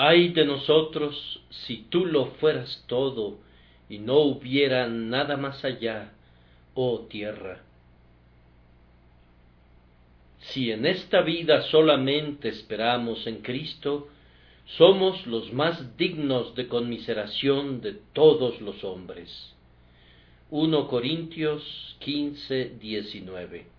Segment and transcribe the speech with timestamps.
[0.00, 3.38] Ay de nosotros si tú lo fueras todo
[3.88, 6.12] y no hubiera nada más allá,
[6.74, 7.62] oh tierra.
[10.38, 14.06] Si en esta vida solamente esperamos en Cristo,
[14.76, 19.52] somos los más dignos de conmiseración de todos los hombres.
[20.50, 23.77] 1 Corintios 15, 19.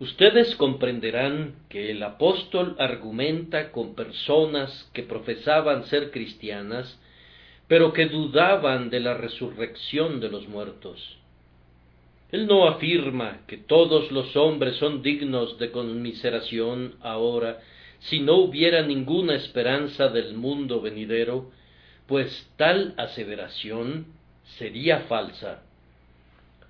[0.00, 7.00] Ustedes comprenderán que el apóstol argumenta con personas que profesaban ser cristianas,
[7.66, 11.18] pero que dudaban de la resurrección de los muertos.
[12.30, 17.58] Él no afirma que todos los hombres son dignos de conmiseración ahora,
[18.00, 21.50] si no hubiera ninguna esperanza del mundo venidero,
[22.06, 24.06] pues tal aseveración
[24.58, 25.62] sería falsa.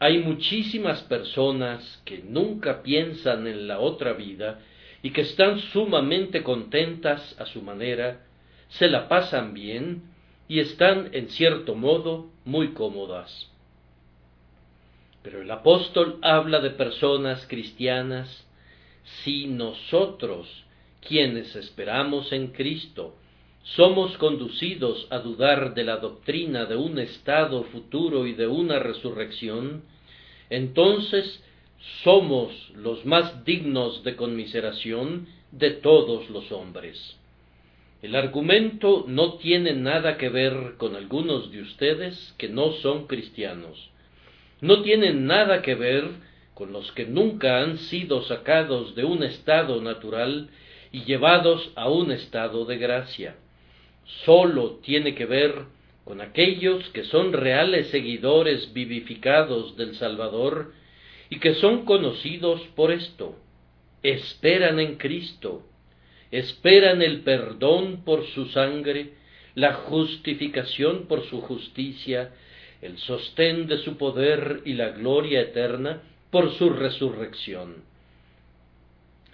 [0.00, 4.60] Hay muchísimas personas que nunca piensan en la otra vida
[5.02, 8.24] y que están sumamente contentas a su manera,
[8.68, 10.02] se la pasan bien
[10.48, 13.50] y están en cierto modo muy cómodas.
[15.22, 18.46] Pero el apóstol habla de personas cristianas
[19.24, 20.64] si nosotros,
[21.00, 23.16] quienes esperamos en Cristo,
[23.62, 29.82] somos conducidos a dudar de la doctrina de un estado futuro y de una resurrección,
[30.50, 31.42] entonces
[32.02, 37.16] somos los más dignos de conmiseración de todos los hombres.
[38.02, 43.90] El argumento no tiene nada que ver con algunos de ustedes que no son cristianos
[44.60, 46.04] no tienen nada que ver
[46.54, 50.48] con los que nunca han sido sacados de un estado natural
[50.90, 53.36] y llevados a un estado de gracia.
[54.24, 55.54] Sólo tiene que ver
[56.08, 60.72] con aquellos que son reales seguidores vivificados del Salvador
[61.28, 63.36] y que son conocidos por esto.
[64.02, 65.66] Esperan en Cristo,
[66.30, 69.10] esperan el perdón por su sangre,
[69.54, 72.32] la justificación por su justicia,
[72.80, 76.00] el sostén de su poder y la gloria eterna
[76.30, 77.84] por su resurrección.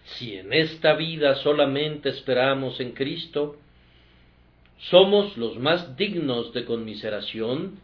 [0.06, 3.60] Si en esta vida solamente esperamos en Cristo,
[4.78, 7.78] somos los más dignos de conmiseración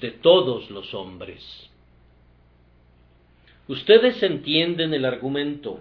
[0.00, 1.42] de todos los hombres.
[3.68, 5.80] Ustedes entienden el argumento.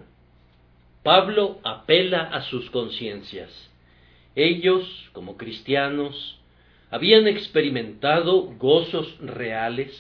[1.04, 3.50] Pablo apela a sus conciencias.
[4.36, 6.40] Ellos, como cristianos,
[6.92, 9.92] habían experimentado gozos reales,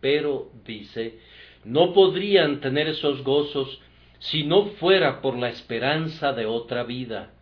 [0.00, 1.18] pero, dice,
[1.64, 3.80] no podrían tener esos gozos
[4.18, 7.32] si no fuera por la esperanza de otra vida.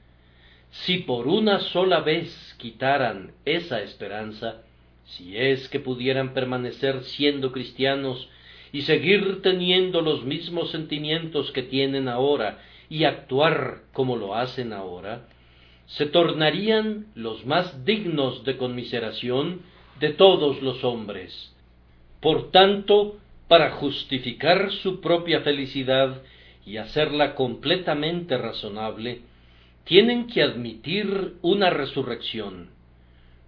[0.70, 4.62] Si por una sola vez quitaran esa esperanza,
[5.04, 8.28] si es que pudieran permanecer siendo cristianos
[8.72, 15.26] y seguir teniendo los mismos sentimientos que tienen ahora y actuar como lo hacen ahora,
[15.86, 19.62] se tornarían los más dignos de conmiseración
[19.98, 21.52] de todos los hombres.
[22.20, 26.22] Por tanto, para justificar su propia felicidad
[26.64, 29.22] y hacerla completamente razonable,
[29.84, 32.70] tienen que admitir una resurrección.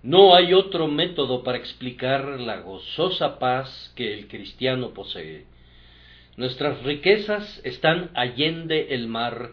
[0.03, 5.44] No hay otro método para explicar la gozosa paz que el cristiano posee.
[6.37, 9.53] Nuestras riquezas están allende el mar,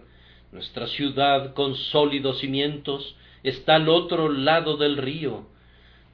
[0.51, 5.47] nuestra ciudad con sólidos cimientos está al otro lado del río.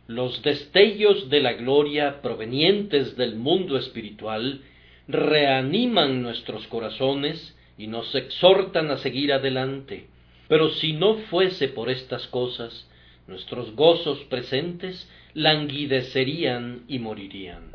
[0.08, 4.62] Los destellos de la gloria provenientes del mundo espiritual
[5.08, 10.08] reaniman nuestros corazones y nos exhortan a seguir adelante.
[10.48, 12.88] Pero si no fuese por estas cosas,
[13.28, 17.72] nuestros gozos presentes languidecerían y morirían.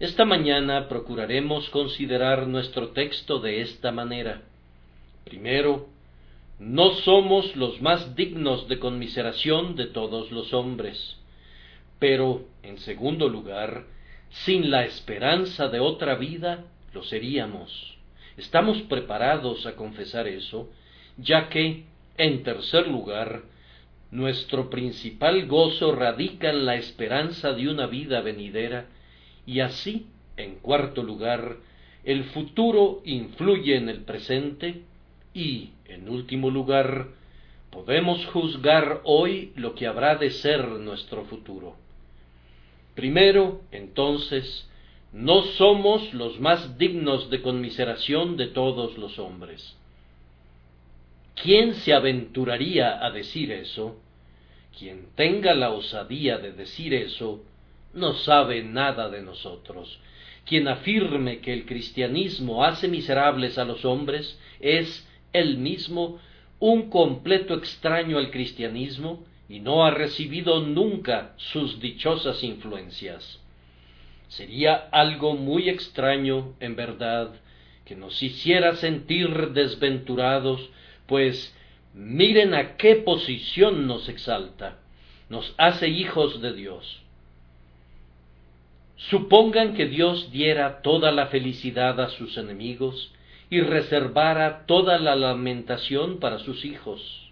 [0.00, 4.42] Esta mañana procuraremos considerar nuestro texto de esta manera.
[5.24, 5.86] Primero,
[6.58, 11.16] no somos los más dignos de conmiseración de todos los hombres,
[11.98, 13.84] pero, en segundo lugar,
[14.30, 17.96] sin la esperanza de otra vida, lo seríamos.
[18.36, 20.70] Estamos preparados a confesar eso,
[21.16, 21.84] ya que,
[22.16, 23.42] en tercer lugar,
[24.10, 28.86] nuestro principal gozo radica en la esperanza de una vida venidera,
[29.46, 30.06] y así,
[30.36, 31.56] en cuarto lugar,
[32.04, 34.82] el futuro influye en el presente
[35.32, 37.08] y, en último lugar,
[37.70, 41.76] podemos juzgar hoy lo que habrá de ser nuestro futuro.
[42.94, 44.68] Primero, entonces,
[45.12, 49.76] no somos los más dignos de conmiseración de todos los hombres.
[51.34, 54.00] ¿Quién se aventuraría a decir eso?
[54.78, 57.44] Quien tenga la osadía de decir eso,
[57.92, 60.00] no sabe nada de nosotros.
[60.46, 66.20] Quien afirme que el cristianismo hace miserables a los hombres es él mismo
[66.60, 73.40] un completo extraño al cristianismo y no ha recibido nunca sus dichosas influencias.
[74.28, 77.34] Sería algo muy extraño, en verdad,
[77.84, 80.70] que nos hiciera sentir desventurados,
[81.06, 81.54] pues
[81.92, 84.78] miren a qué posición nos exalta,
[85.28, 87.00] nos hace hijos de Dios.
[88.96, 93.12] Supongan que Dios diera toda la felicidad a sus enemigos
[93.50, 97.30] y reservara toda la lamentación para sus hijos.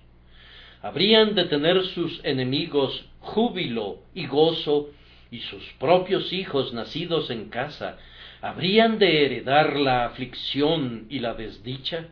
[0.83, 4.91] Habrían de tener sus enemigos júbilo y gozo,
[5.31, 7.97] y sus propios hijos nacidos en casa
[8.43, 12.09] habrían de heredar la aflicción y la desdicha.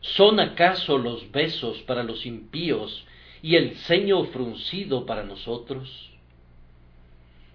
[0.00, 3.04] ¿Son acaso los besos para los impíos
[3.42, 6.10] y el ceño fruncido para nosotros?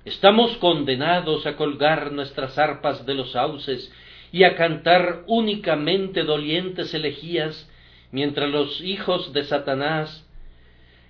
[0.05, 3.91] Estamos condenados a colgar nuestras arpas de los sauces
[4.31, 7.67] y a cantar únicamente dolientes elegías,
[8.11, 10.27] mientras los hijos de Satanás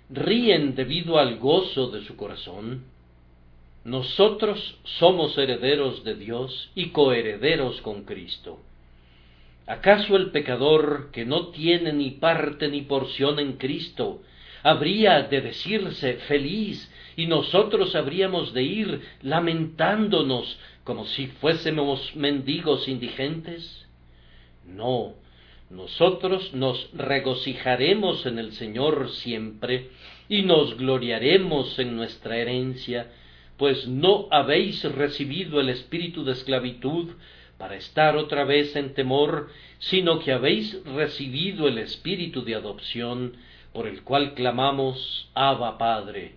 [0.10, 2.86] ríen debido al gozo de su corazón.
[3.84, 8.60] Nosotros somos herederos de Dios y coherederos con Cristo.
[9.68, 14.22] ¿Acaso el pecador que no tiene ni parte ni porción en Cristo
[14.62, 23.88] habría de decirse feliz y nosotros habríamos de ir lamentándonos como si fuésemos mendigos indigentes?
[24.68, 25.14] No,
[25.72, 29.90] nosotros nos regocijaremos en el Señor siempre
[30.30, 33.12] y nos gloriaremos en nuestra herencia,
[33.58, 37.10] pues no habéis recibido el espíritu de esclavitud
[37.58, 39.50] para estar otra vez en temor,
[39.80, 43.38] sino que habéis recibido el espíritu de adopción,
[43.74, 46.36] por el cual clamamos Abba Padre.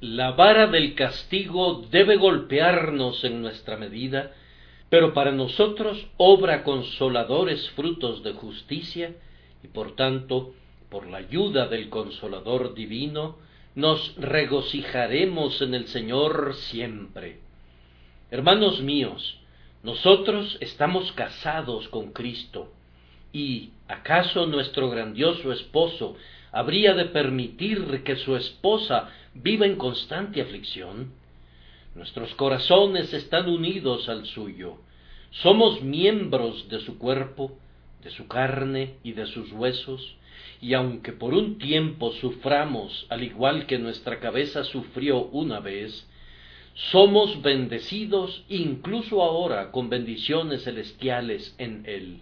[0.00, 4.32] La vara del castigo debe golpearnos en nuestra medida,
[4.88, 9.16] pero para nosotros obra consoladores frutos de justicia,
[9.62, 10.54] y por tanto,
[10.88, 13.36] por la ayuda del Consolador Divino,
[13.74, 17.40] nos regocijaremos en el Señor siempre.
[18.30, 19.38] Hermanos míos,
[19.82, 22.72] nosotros estamos casados con Cristo,
[23.32, 26.16] y ¿acaso nuestro grandioso esposo
[26.50, 31.12] habría de permitir que su esposa viva en constante aflicción?
[31.94, 34.78] Nuestros corazones están unidos al suyo.
[35.30, 37.58] Somos miembros de su cuerpo,
[38.02, 40.16] de su carne y de sus huesos,
[40.60, 46.07] y aunque por un tiempo suframos al igual que nuestra cabeza sufrió una vez,
[46.78, 52.20] somos bendecidos incluso ahora con bendiciones celestiales en él.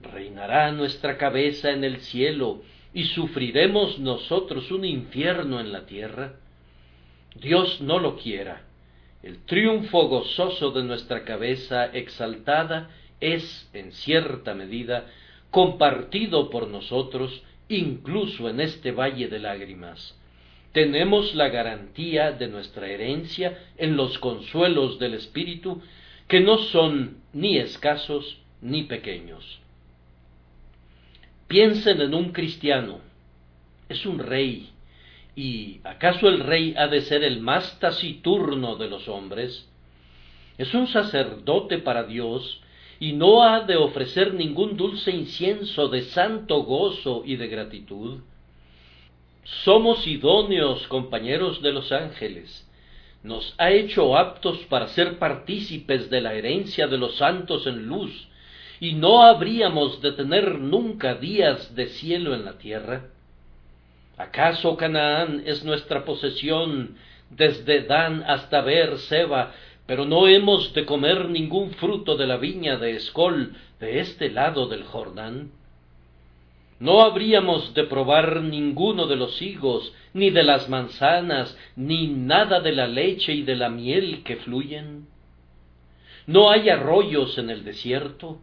[0.00, 2.62] Reinará nuestra cabeza en el cielo
[2.94, 6.36] y sufriremos nosotros un infierno en la tierra?
[7.34, 8.62] Dios no lo quiera.
[9.22, 12.88] El triunfo gozoso de nuestra cabeza exaltada
[13.20, 15.06] es, en cierta medida,
[15.50, 20.17] compartido por nosotros incluso en este valle de lágrimas.
[20.72, 25.80] Tenemos la garantía de nuestra herencia en los consuelos del Espíritu,
[26.26, 29.60] que no son ni escasos ni pequeños.
[31.46, 33.00] Piensen en un cristiano.
[33.88, 34.68] Es un rey.
[35.34, 39.66] ¿Y acaso el rey ha de ser el más taciturno de los hombres?
[40.58, 42.60] Es un sacerdote para Dios
[43.00, 48.18] y no ha de ofrecer ningún dulce incienso de santo gozo y de gratitud.
[49.64, 52.68] Somos idóneos compañeros de los ángeles.
[53.22, 58.28] Nos ha hecho aptos para ser partícipes de la herencia de los santos en luz
[58.78, 63.06] y no habríamos de tener nunca días de cielo en la tierra?
[64.18, 66.96] ¿Acaso Canaán es nuestra posesión
[67.30, 69.52] desde Dan hasta Ber Seba,
[69.86, 74.68] pero no hemos de comer ningún fruto de la viña de Escol de este lado
[74.68, 75.52] del Jordán?
[76.80, 82.72] No habríamos de probar ninguno de los higos, ni de las manzanas, ni nada de
[82.72, 85.08] la leche y de la miel que fluyen.
[86.26, 88.38] ¿No hay arroyos en el desierto?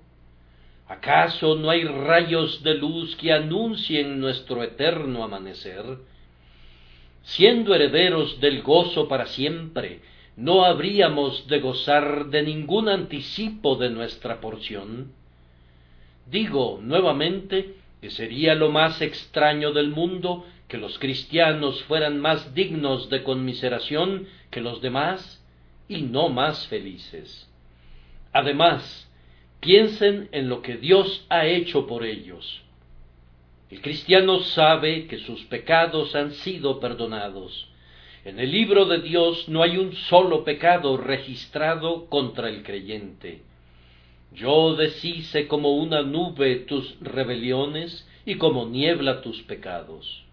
[0.87, 5.83] ¿Acaso no hay rayos de luz que anuncien nuestro eterno amanecer?
[7.23, 10.01] Siendo herederos del gozo para siempre,
[10.35, 15.13] ¿no habríamos de gozar de ningún anticipo de nuestra porción?
[16.29, 17.75] Digo nuevamente
[18.05, 24.27] que sería lo más extraño del mundo que los cristianos fueran más dignos de conmiseración
[24.51, 25.43] que los demás
[25.87, 27.49] y no más felices.
[28.31, 29.09] Además,
[29.59, 32.61] Piensen en lo que Dios ha hecho por ellos.
[33.71, 37.67] El cristiano sabe que sus pecados han sido perdonados.
[38.25, 43.41] En el libro de Dios no hay un solo pecado registrado contra el creyente.
[44.35, 50.23] Yo deshice como una nube tus rebeliones y como niebla tus pecados.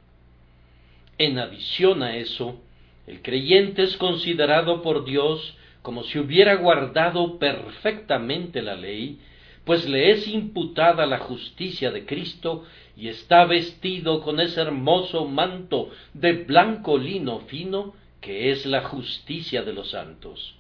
[1.19, 2.61] En adición a eso,
[3.07, 9.19] el creyente es considerado por Dios como si hubiera guardado perfectamente la ley,
[9.65, 12.65] pues le es imputada la justicia de Cristo
[12.97, 19.63] y está vestido con ese hermoso manto de blanco lino fino que es la justicia
[19.63, 20.57] de los santos.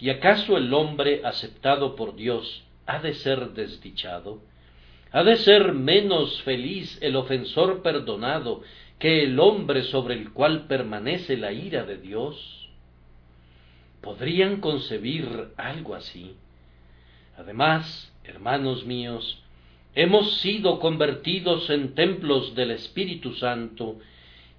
[0.00, 4.40] ¿Y acaso el hombre aceptado por Dios ha de ser desdichado?
[5.12, 8.62] ¿Ha de ser menos feliz el ofensor perdonado
[8.98, 12.68] que el hombre sobre el cual permanece la ira de Dios?
[14.00, 16.34] ¿Podrían concebir algo así?
[17.36, 19.42] Además, hermanos míos,
[19.94, 23.98] hemos sido convertidos en templos del Espíritu Santo,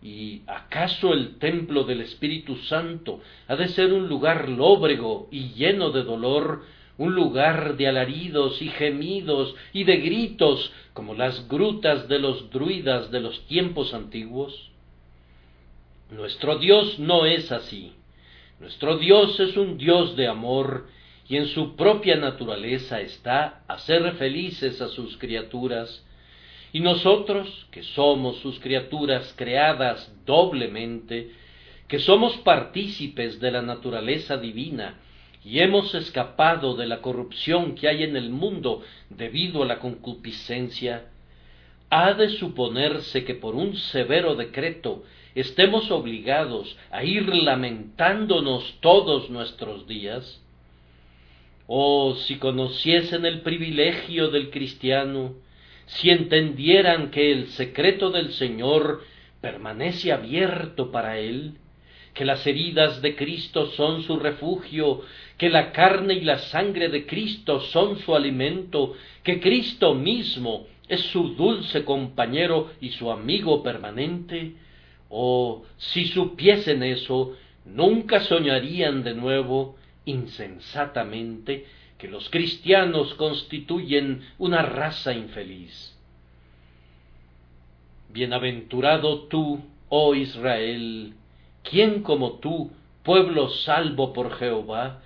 [0.01, 5.91] ¿y acaso el templo del Espíritu Santo ha de ser un lugar lóbrego y lleno
[5.91, 6.63] de dolor,
[6.97, 13.11] un lugar de alaridos y gemidos y de gritos como las grutas de los druidas
[13.11, 14.71] de los tiempos antiguos?
[16.11, 17.93] Nuestro Dios no es así.
[18.59, 20.87] Nuestro Dios es un Dios de amor
[21.27, 26.05] y en su propia naturaleza está hacer felices a sus criaturas,
[26.73, 31.31] y nosotros, que somos sus criaturas creadas doblemente,
[31.87, 34.97] que somos partícipes de la naturaleza divina,
[35.43, 41.07] y hemos escapado de la corrupción que hay en el mundo debido a la concupiscencia,
[41.89, 45.03] ha de suponerse que por un severo decreto
[45.35, 50.41] estemos obligados a ir lamentándonos todos nuestros días?
[51.67, 55.35] Oh, si conociesen el privilegio del cristiano,
[55.91, 59.03] si entendieran que el secreto del Señor
[59.41, 61.55] permanece abierto para él,
[62.13, 65.01] que las heridas de Cristo son su refugio,
[65.37, 68.93] que la carne y la sangre de Cristo son su alimento,
[69.23, 74.53] que Cristo mismo es su dulce compañero y su amigo permanente,
[75.09, 81.65] oh, si supiesen eso, nunca soñarían de nuevo, insensatamente,
[82.01, 85.95] que los cristianos constituyen una raza infeliz.
[88.09, 91.13] Bienaventurado tú, oh Israel,
[91.61, 92.71] ¿quién como tú,
[93.03, 95.03] pueblo salvo por Jehová?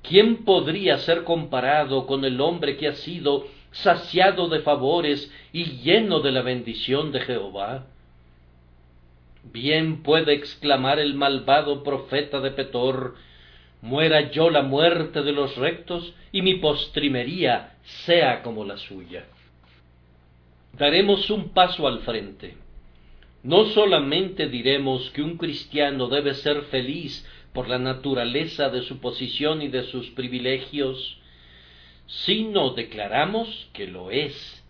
[0.00, 6.20] ¿Quién podría ser comparado con el hombre que ha sido saciado de favores y lleno
[6.20, 7.84] de la bendición de Jehová?
[9.52, 13.16] Bien puede exclamar el malvado profeta de Petor,
[13.80, 19.26] muera yo la muerte de los rectos y mi postrimería sea como la suya.
[20.76, 22.56] Daremos un paso al frente.
[23.42, 29.62] No solamente diremos que un cristiano debe ser feliz por la naturaleza de su posición
[29.62, 31.18] y de sus privilegios,
[32.06, 34.64] sino declaramos que lo es,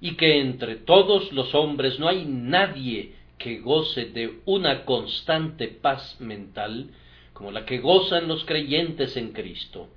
[0.00, 6.20] y que entre todos los hombres no hay nadie que goce de una constante paz
[6.20, 6.90] mental,
[7.32, 9.88] como la que gozan los creyentes en Cristo.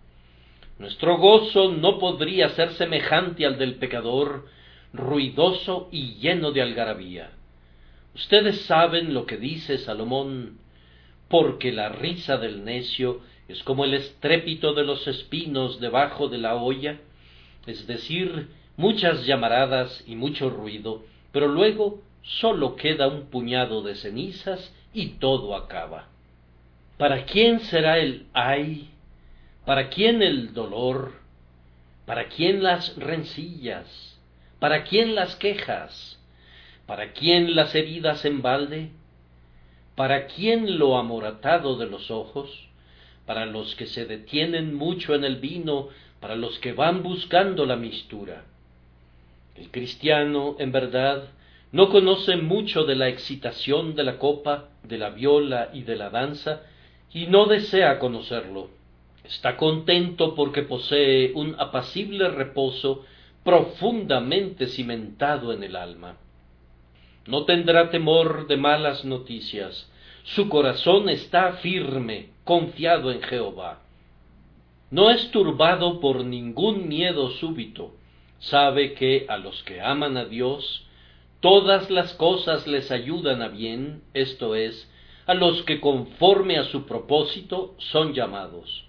[0.77, 4.45] Nuestro gozo no podría ser semejante al del pecador,
[4.93, 7.31] ruidoso y lleno de algarabía.
[8.13, 10.59] Ustedes saben lo que dice Salomón,
[11.27, 16.55] porque la risa del necio es como el estrépito de los espinos debajo de la
[16.55, 16.99] olla,
[17.67, 24.73] es decir, muchas llamaradas y mucho ruido, pero luego sólo queda un puñado de cenizas
[24.93, 26.09] y todo acaba.
[26.97, 28.89] ¿Para quién será el ay?
[29.65, 31.13] ¿Para quién el dolor?
[32.05, 34.17] ¿Para quién las rencillas?
[34.59, 36.19] ¿Para quién las quejas?
[36.85, 38.91] ¿Para quién las heridas en balde?
[39.95, 42.69] ¿Para quién lo amoratado de los ojos?
[43.25, 45.89] Para los que se detienen mucho en el vino,
[46.21, 48.45] para los que van buscando la mistura.
[49.55, 51.29] El cristiano, en verdad,
[51.71, 56.09] no conoce mucho de la excitación de la copa, de la viola y de la
[56.09, 56.61] danza,
[57.15, 58.67] y no desea conocerlo.
[59.23, 63.05] Está contento porque posee un apacible reposo
[63.41, 66.17] profundamente cimentado en el alma.
[67.25, 69.89] No tendrá temor de malas noticias.
[70.23, 73.79] Su corazón está firme, confiado en Jehová.
[74.91, 77.95] No es turbado por ningún miedo súbito.
[78.39, 80.85] Sabe que a los que aman a Dios,
[81.39, 84.91] todas las cosas les ayudan a bien, esto es,
[85.25, 88.85] a los que conforme a su propósito son llamados.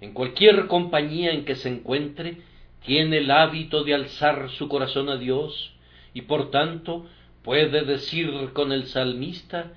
[0.00, 2.38] En cualquier compañía en que se encuentre,
[2.84, 5.72] tiene el hábito de alzar su corazón a Dios,
[6.14, 7.06] y por tanto
[7.42, 9.72] puede decir con el salmista,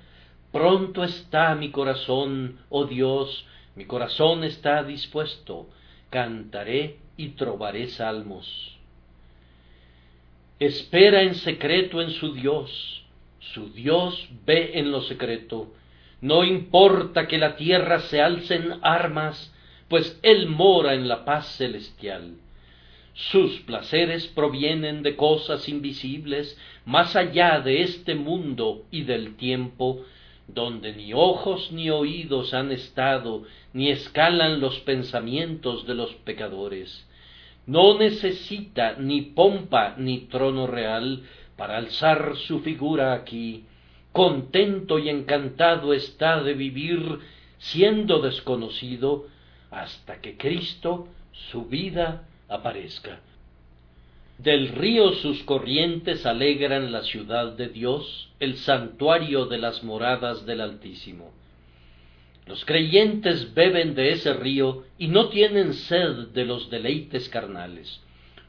[0.52, 5.66] Pronto está mi corazón, oh Dios, mi corazón está dispuesto,
[6.10, 8.76] cantaré y trovaré salmos.
[10.58, 13.01] espera en secreto en su Dios.
[13.52, 15.74] Su Dios ve en lo secreto.
[16.20, 19.52] No importa que la tierra se alcen armas,
[19.88, 22.36] pues Él mora en la paz celestial.
[23.14, 30.02] Sus placeres provienen de cosas invisibles, más allá de este mundo y del tiempo,
[30.48, 33.42] donde ni ojos ni oídos han estado,
[33.74, 37.06] ni escalan los pensamientos de los pecadores.
[37.66, 41.22] No necesita ni pompa ni trono real
[41.62, 43.66] para alzar su figura aquí.
[44.10, 47.20] Contento y encantado está de vivir
[47.58, 49.28] siendo desconocido
[49.70, 51.06] hasta que Cristo,
[51.52, 53.20] su vida, aparezca.
[54.38, 60.62] Del río sus corrientes alegran la ciudad de Dios, el santuario de las moradas del
[60.62, 61.32] Altísimo.
[62.44, 68.00] Los creyentes beben de ese río y no tienen sed de los deleites carnales.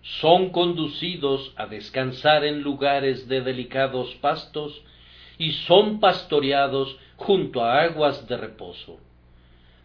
[0.04, 4.82] Son conducidos a descansar en lugares de delicados pastos
[5.38, 9.00] y son pastoreados junto a aguas de reposo.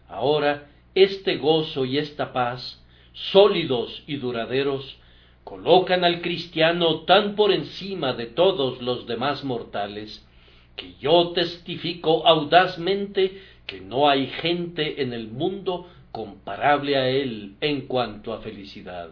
[0.09, 2.83] Ahora este gozo y esta paz,
[3.13, 4.97] sólidos y duraderos,
[5.45, 10.27] colocan al cristiano tan por encima de todos los demás mortales,
[10.75, 17.87] que yo testifico audazmente que no hay gente en el mundo comparable a él en
[17.87, 19.11] cuanto a felicidad.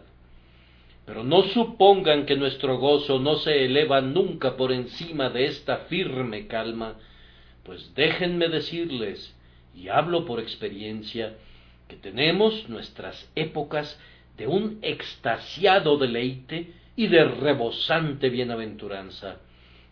[1.08, 6.46] Pero no supongan que nuestro gozo no se eleva nunca por encima de esta firme
[6.46, 6.96] calma,
[7.64, 9.34] pues déjenme decirles,
[9.74, 11.38] y hablo por experiencia,
[11.88, 13.98] que tenemos nuestras épocas
[14.36, 19.38] de un extasiado deleite y de rebosante bienaventuranza.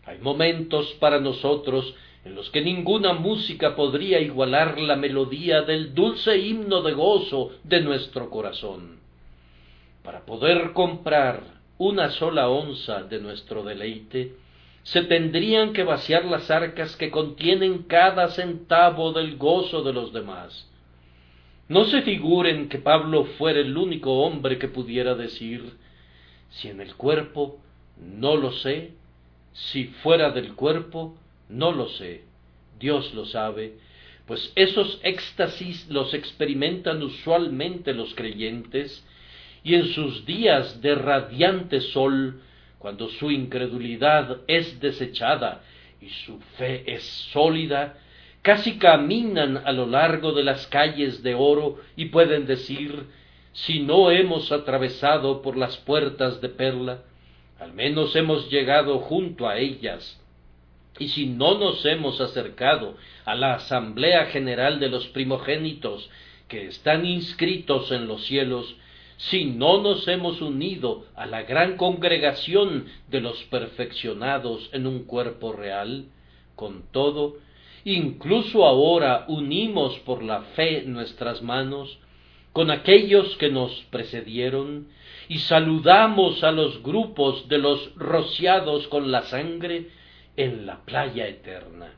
[0.05, 1.95] Hay momentos para nosotros
[2.25, 7.81] en los que ninguna música podría igualar la melodía del dulce himno de gozo de
[7.81, 9.06] nuestro corazón.
[10.07, 11.43] Para poder comprar
[11.77, 14.37] una sola onza de nuestro deleite,
[14.83, 20.65] se tendrían que vaciar las arcas que contienen cada centavo del gozo de los demás.
[21.67, 25.73] No se figuren que Pablo fuera el único hombre que pudiera decir,
[26.51, 27.59] si en el cuerpo
[27.97, 28.93] no lo sé,
[29.51, 31.17] si fuera del cuerpo
[31.49, 32.23] no lo sé,
[32.79, 33.73] Dios lo sabe,
[34.25, 39.03] pues esos éxtasis los experimentan usualmente los creyentes,
[39.63, 42.41] y en sus días de radiante sol,
[42.79, 45.61] cuando su incredulidad es desechada
[46.01, 47.97] y su fe es sólida,
[48.41, 53.05] casi caminan a lo largo de las calles de oro y pueden decir,
[53.51, 57.01] si no hemos atravesado por las puertas de perla,
[57.59, 60.21] al menos hemos llegado junto a ellas.
[60.99, 66.09] Y si no nos hemos acercado a la Asamblea General de los primogénitos
[66.47, 68.75] que están inscritos en los cielos,
[69.17, 75.53] si no nos hemos unido a la gran congregación de los perfeccionados en un cuerpo
[75.53, 76.05] real,
[76.55, 77.37] con todo,
[77.83, 81.99] incluso ahora unimos por la fe nuestras manos
[82.53, 84.87] con aquellos que nos precedieron
[85.29, 89.89] y saludamos a los grupos de los rociados con la sangre,
[90.35, 91.93] en la playa eterna.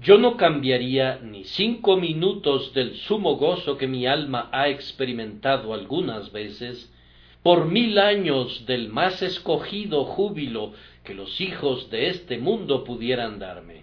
[0.00, 6.32] Yo no cambiaría ni cinco minutos del sumo gozo que mi alma ha experimentado algunas
[6.32, 6.92] veces
[7.42, 10.72] por mil años del más escogido júbilo
[11.04, 13.82] que los hijos de este mundo pudieran darme.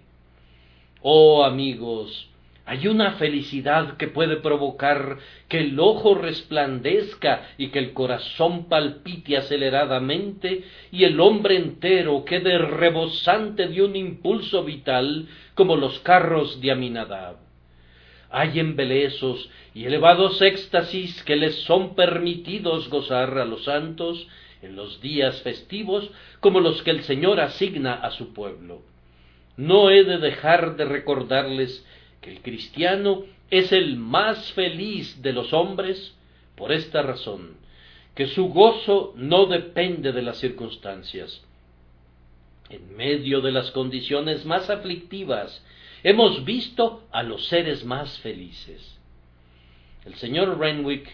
[1.02, 2.30] Oh amigos,
[2.70, 9.38] hay una felicidad que puede provocar que el ojo resplandezca y que el corazón palpite
[9.38, 16.70] aceleradamente y el hombre entero quede rebosante de un impulso vital como los carros de
[16.70, 17.38] Aminadab.
[18.30, 24.28] Hay embelezos y elevados éxtasis que les son permitidos gozar a los santos
[24.62, 26.08] en los días festivos
[26.40, 28.84] como los que el Señor asigna a su pueblo.
[29.58, 31.84] No he de dejar de recordarles
[32.22, 36.16] que el cristiano es el más feliz de los hombres
[36.56, 37.58] por esta razón,
[38.16, 41.44] que su gozo no depende de las circunstancias.
[42.70, 45.64] En medio de las condiciones más aflictivas,
[46.04, 48.98] hemos visto a los seres más felices.
[50.06, 51.10] El señor Renwick,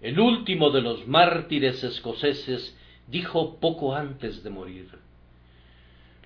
[0.00, 2.76] el último de los mártires escoceses,
[3.06, 4.88] dijo poco antes de morir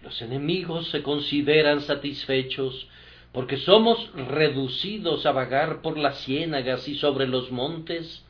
[0.03, 2.89] Los enemigos se consideran satisfechos
[3.37, 8.25] porque somos reducidos a vagar por las ciénagas y sobre los montes,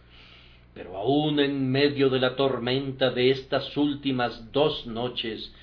[0.74, 5.54] pero aun en medio de la tormenta de estas últimas dos noches,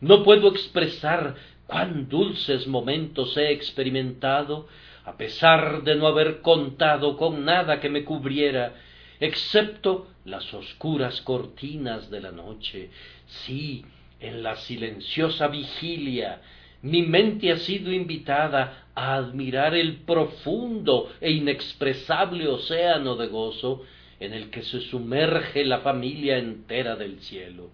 [0.00, 1.34] no puedo expresar
[1.66, 4.68] cuán dulces momentos he experimentado,
[5.04, 8.76] a pesar de no haber contado con nada que me cubriera,
[9.18, 12.90] excepto las oscuras cortinas de la noche.
[13.26, 13.84] Sí,
[14.20, 16.40] en la silenciosa vigilia,
[16.82, 23.84] mi mente ha sido invitada a admirar el profundo e inexpresable océano de gozo
[24.18, 27.70] en el que se sumerge la familia entera del cielo.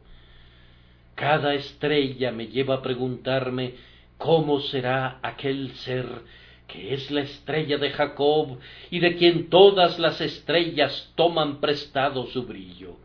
[1.15, 3.75] Cada estrella me lleva a preguntarme
[4.19, 6.07] cómo será aquel ser
[6.69, 8.59] que es la estrella de Jacob
[8.91, 12.97] y de quien todas las estrellas toman prestado su brillo.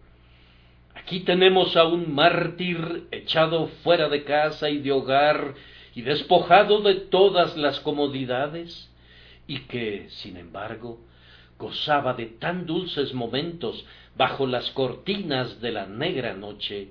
[0.93, 5.55] Aquí tenemos a un mártir echado fuera de casa y de hogar
[5.95, 8.89] y despojado de todas las comodidades,
[9.47, 10.99] y que, sin embargo,
[11.59, 16.89] gozaba de tan dulces momentos bajo las cortinas de la negra noche,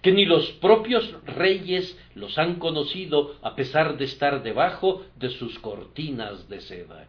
[0.00, 5.58] que ni los propios reyes los han conocido a pesar de estar debajo de sus
[5.60, 7.06] cortinas de seda.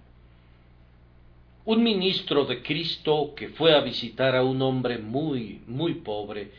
[1.65, 6.51] Un ministro de Cristo que fue a visitar a un hombre muy, muy pobre,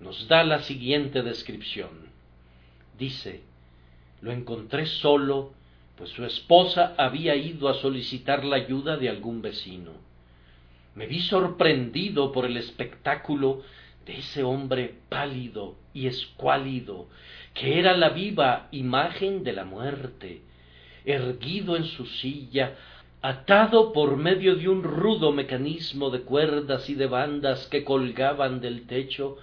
[0.00, 1.90] nos da la siguiente descripción.
[2.98, 3.40] Dice,
[4.22, 5.52] lo encontré solo,
[5.96, 9.92] pues su esposa había ido a solicitar la ayuda de algún vecino.
[10.94, 13.62] Me vi sorprendido por el espectáculo
[14.06, 17.08] de ese hombre pálido y escuálido,
[17.54, 20.42] que era la viva imagen de la muerte,
[21.04, 22.76] erguido en su silla,
[23.22, 28.86] atado por medio de un rudo mecanismo de cuerdas y de bandas que colgaban del
[28.86, 29.36] techo,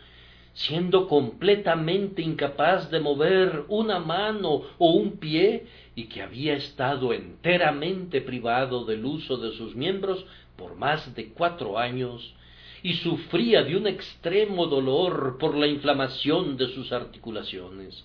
[0.58, 8.22] siendo completamente incapaz de mover una mano o un pie y que había estado enteramente
[8.22, 12.34] privado del uso de sus miembros por más de cuatro años
[12.82, 18.04] y sufría de un extremo dolor por la inflamación de sus articulaciones.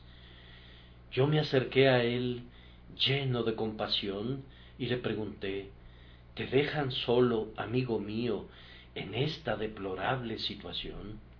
[1.11, 2.43] Yo me acerqué a él
[2.99, 4.45] lleno de compasión
[4.79, 5.71] y le pregunté
[6.35, 8.45] ¿Te dejan solo, amigo mío,
[8.95, 11.32] en esta deplorable situación?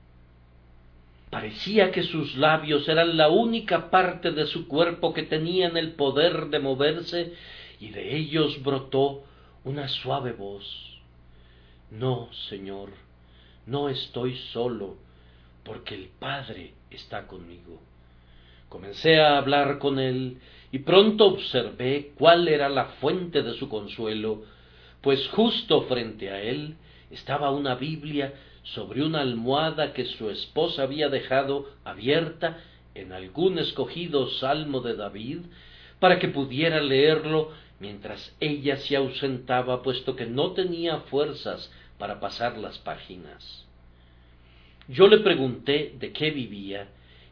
[1.33, 6.49] Parecía que sus labios eran la única parte de su cuerpo que tenían el poder
[6.49, 7.33] de moverse
[7.81, 9.25] y de ellos brotó
[9.65, 11.01] una suave voz.
[11.91, 12.91] No, Señor,
[13.65, 14.99] no estoy solo,
[15.65, 17.81] porque el Padre está conmigo.
[18.69, 20.37] Comencé a hablar con él
[20.71, 24.43] y pronto observé cuál era la fuente de su consuelo,
[25.01, 26.77] pues justo frente a él
[27.11, 32.59] estaba una Biblia sobre una almohada que su esposa había dejado abierta
[32.95, 35.39] en algún escogido salmo de David,
[35.99, 42.59] para que pudiera leerlo mientras ella se ausentaba, puesto que no tenía fuerzas para pasar
[42.59, 43.67] las páginas.
[44.89, 46.89] Yo le pregunté de qué vivía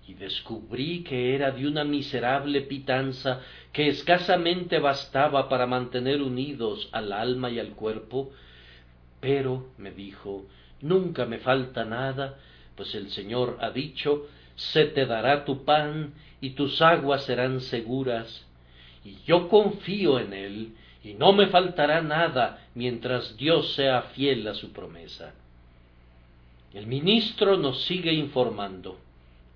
[0.07, 3.40] y descubrí que era de una miserable pitanza
[3.73, 8.33] que escasamente bastaba para mantener unidos al alma y al cuerpo,
[9.20, 10.46] pero, me dijo,
[10.80, 12.38] nunca me falta nada,
[12.74, 18.46] pues el Señor ha dicho, se te dará tu pan y tus aguas serán seguras,
[19.04, 24.54] y yo confío en Él, y no me faltará nada mientras Dios sea fiel a
[24.54, 25.35] su promesa.
[26.74, 28.98] El ministro nos sigue informando.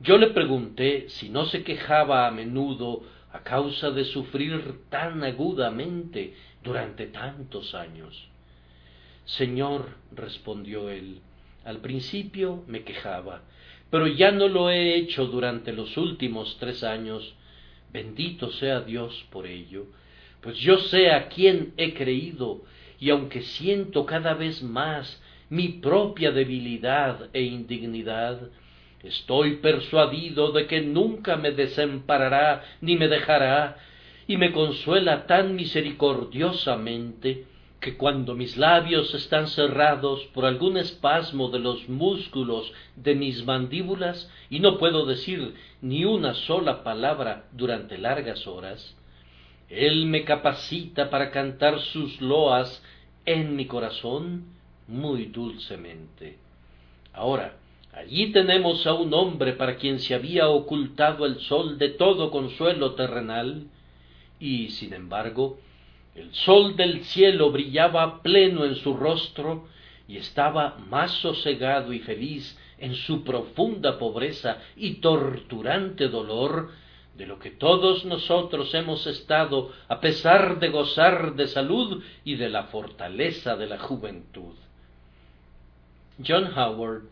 [0.00, 6.35] Yo le pregunté si no se quejaba a menudo a causa de sufrir tan agudamente
[6.62, 8.29] durante tantos años.
[9.25, 11.21] Señor, respondió él,
[11.65, 13.43] al principio me quejaba,
[13.91, 17.35] pero ya no lo he hecho durante los últimos tres años.
[17.91, 19.87] Bendito sea Dios por ello,
[20.43, 22.65] pues yo sé a quién he creído,
[23.01, 28.51] y aunque siento cada vez más mi propia debilidad e indignidad,
[29.03, 33.79] estoy persuadido de que nunca me desamparará ni me dejará,
[34.27, 37.47] y me consuela tan misericordiosamente
[37.85, 44.33] que cuando mis labios están cerrados por algún espasmo de los músculos de mis mandíbulas
[44.49, 48.97] y no puedo decir ni una sola palabra durante largas horas,
[49.68, 52.83] Él me capacita para cantar sus loas
[53.27, 54.47] en mi corazón
[54.88, 56.38] muy dulcemente.
[57.12, 57.59] Ahora,
[57.92, 62.94] allí tenemos a un hombre para quien se había ocultado el sol de todo consuelo
[62.94, 63.66] terrenal,
[64.40, 65.59] y, sin embargo,
[66.14, 69.68] el sol del cielo brillaba pleno en su rostro
[70.07, 76.70] y estaba más sosegado y feliz en su profunda pobreza y torturante dolor
[77.16, 82.48] de lo que todos nosotros hemos estado a pesar de gozar de salud y de
[82.48, 84.55] la fortaleza de la juventud.
[86.27, 87.05] John Howard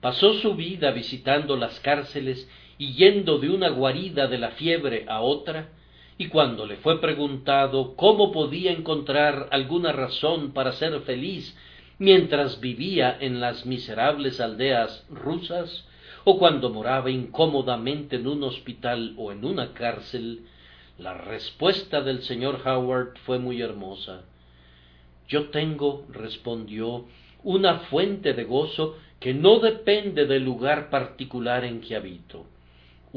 [0.00, 5.20] pasó su vida visitando las cárceles y yendo de una guarida de la fiebre a
[5.20, 5.68] otra,
[6.18, 11.56] y cuando le fue preguntado cómo podía encontrar alguna razón para ser feliz
[11.98, 15.86] mientras vivía en las miserables aldeas rusas,
[16.24, 20.42] o cuando moraba incómodamente en un hospital o en una cárcel,
[20.98, 24.24] la respuesta del señor Howard fue muy hermosa.
[25.28, 27.06] Yo tengo, respondió,
[27.44, 32.46] una fuente de gozo que no depende del lugar particular en que habito.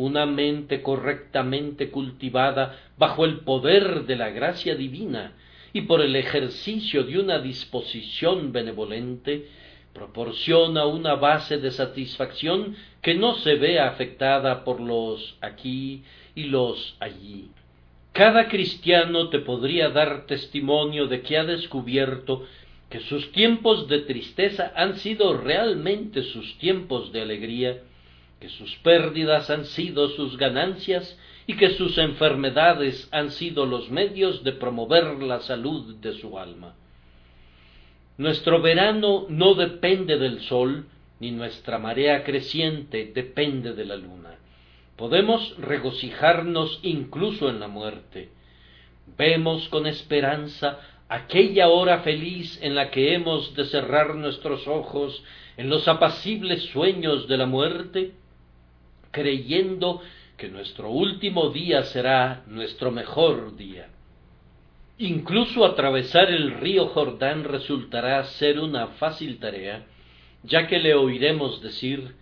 [0.02, 5.34] Una mente correctamente cultivada bajo el poder de la gracia divina
[5.74, 9.48] y por el ejercicio de una disposición benevolente,
[9.94, 16.96] proporciona una base de satisfacción que no se ve afectada por los aquí y los
[17.00, 17.52] allí.
[18.12, 22.44] Cada cristiano te podría dar testimonio de que ha descubierto
[22.90, 27.84] que sus tiempos de tristeza han sido realmente sus tiempos de alegría,
[28.42, 34.44] que sus pérdidas han sido sus ganancias y que sus enfermedades han sido los medios
[34.44, 36.74] de promover la salud de su alma.
[38.18, 40.88] Nuestro verano no depende del sol,
[41.20, 44.40] ni nuestra marea creciente depende de la luna.
[44.96, 48.30] Podemos regocijarnos incluso en la muerte.
[49.20, 55.24] Vemos con esperanza aquella hora feliz en la que hemos de cerrar nuestros ojos
[55.58, 58.14] en los apacibles sueños de la muerte,
[59.12, 60.02] creyendo
[60.38, 63.90] que nuestro último día será nuestro mejor día.
[64.98, 69.86] Incluso atravesar el río Jordán resultará ser una fácil tarea,
[70.44, 72.16] ya que le oiremos decir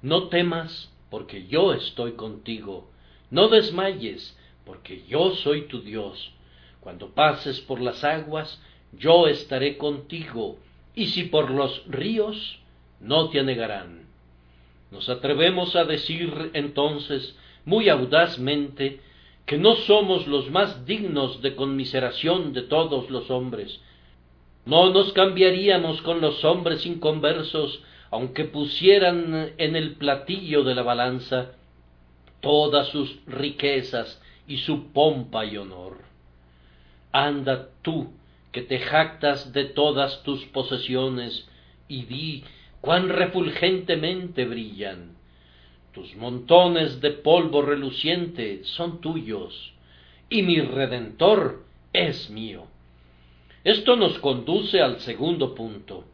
[0.00, 2.90] No temas, porque yo estoy contigo.
[3.30, 6.32] No desmayes, porque yo soy tu Dios.
[6.80, 10.58] Cuando pases por las aguas, yo estaré contigo,
[10.94, 12.58] y si por los ríos,
[13.00, 14.07] no te anegarán.
[14.90, 19.00] Nos atrevemos a decir entonces muy audazmente
[19.46, 23.80] que no somos los más dignos de conmiseración de todos los hombres.
[24.64, 31.52] No nos cambiaríamos con los hombres inconversos aunque pusieran en el platillo de la balanza
[32.40, 35.98] todas sus riquezas y su pompa y honor.
[37.12, 38.12] Anda tú,
[38.52, 41.48] que te jactas de todas tus posesiones,
[41.86, 42.44] y di
[42.80, 45.16] cuán refulgentemente brillan.
[45.92, 49.72] Tus montones de polvo reluciente son tuyos,
[50.30, 52.66] y mi redentor es mío.
[53.64, 56.04] Esto nos conduce al segundo punto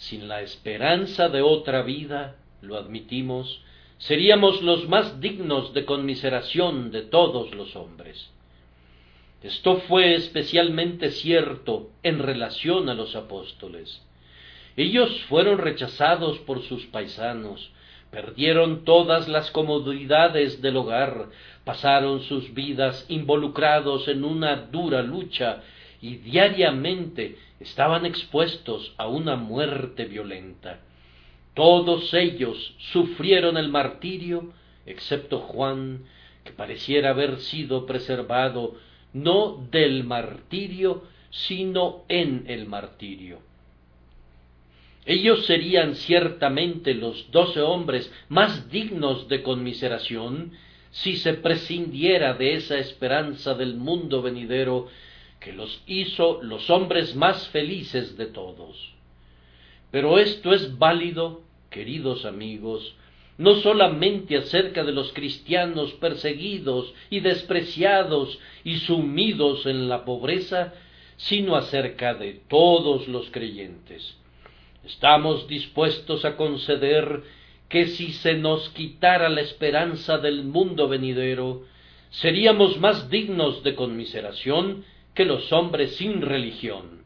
[0.00, 3.62] sin la esperanza de otra vida, lo admitimos,
[3.98, 8.30] seríamos los más dignos de conmiseración de todos los hombres.
[9.42, 14.02] Esto fue especialmente cierto en relación a los apóstoles.
[14.76, 17.70] Ellos fueron rechazados por sus paisanos,
[18.10, 21.28] perdieron todas las comodidades del hogar,
[21.64, 25.62] pasaron sus vidas involucrados en una dura lucha
[26.00, 30.80] y diariamente estaban expuestos a una muerte violenta.
[31.54, 34.52] Todos ellos sufrieron el martirio,
[34.86, 36.04] excepto Juan,
[36.44, 38.76] que pareciera haber sido preservado
[39.12, 43.49] no del martirio, sino en el martirio.
[45.06, 50.52] Ellos serían ciertamente los doce hombres más dignos de conmiseración
[50.90, 54.88] si se prescindiera de esa esperanza del mundo venidero
[55.38, 58.92] que los hizo los hombres más felices de todos.
[59.90, 62.94] Pero esto es válido, queridos amigos,
[63.38, 70.74] no solamente acerca de los cristianos perseguidos y despreciados y sumidos en la pobreza,
[71.16, 74.19] sino acerca de todos los creyentes.
[74.84, 77.22] Estamos dispuestos a conceder
[77.68, 81.64] que si se nos quitara la esperanza del mundo venidero,
[82.10, 87.04] seríamos más dignos de conmiseración que los hombres sin religión.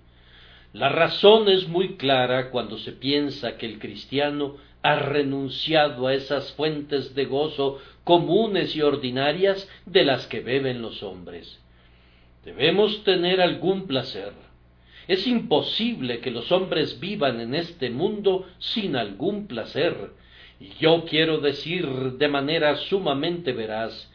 [0.72, 6.52] La razón es muy clara cuando se piensa que el cristiano ha renunciado a esas
[6.52, 11.60] fuentes de gozo comunes y ordinarias de las que beben los hombres.
[12.44, 14.32] Debemos tener algún placer.
[15.06, 20.12] Es imposible que los hombres vivan en este mundo sin algún placer.
[20.60, 24.10] Y yo quiero decir de manera sumamente veraz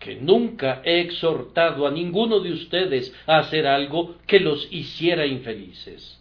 [0.00, 6.20] que nunca he exhortado a ninguno de ustedes a hacer algo que los hiciera infelices.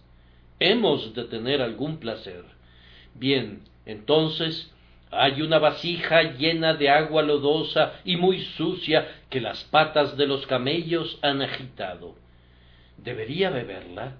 [0.60, 2.44] Hemos de tener algún placer.
[3.16, 4.72] Bien, entonces
[5.10, 10.46] hay una vasija llena de agua lodosa y muy sucia que las patas de los
[10.46, 12.21] camellos han agitado.
[13.04, 14.18] ¿Debería beberla?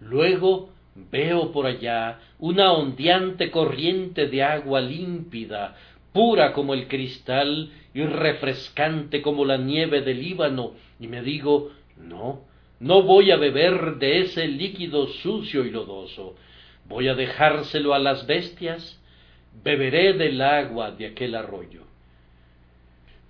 [0.00, 5.76] Luego veo por allá una ondeante corriente de agua límpida,
[6.12, 12.40] pura como el cristal y refrescante como la nieve del Líbano, y me digo, no,
[12.80, 16.34] No voy a beber de ese líquido sucio y lodoso.
[16.88, 19.00] Voy a dejárselo a las bestias.
[19.62, 21.82] Beberé del agua de aquel arroyo.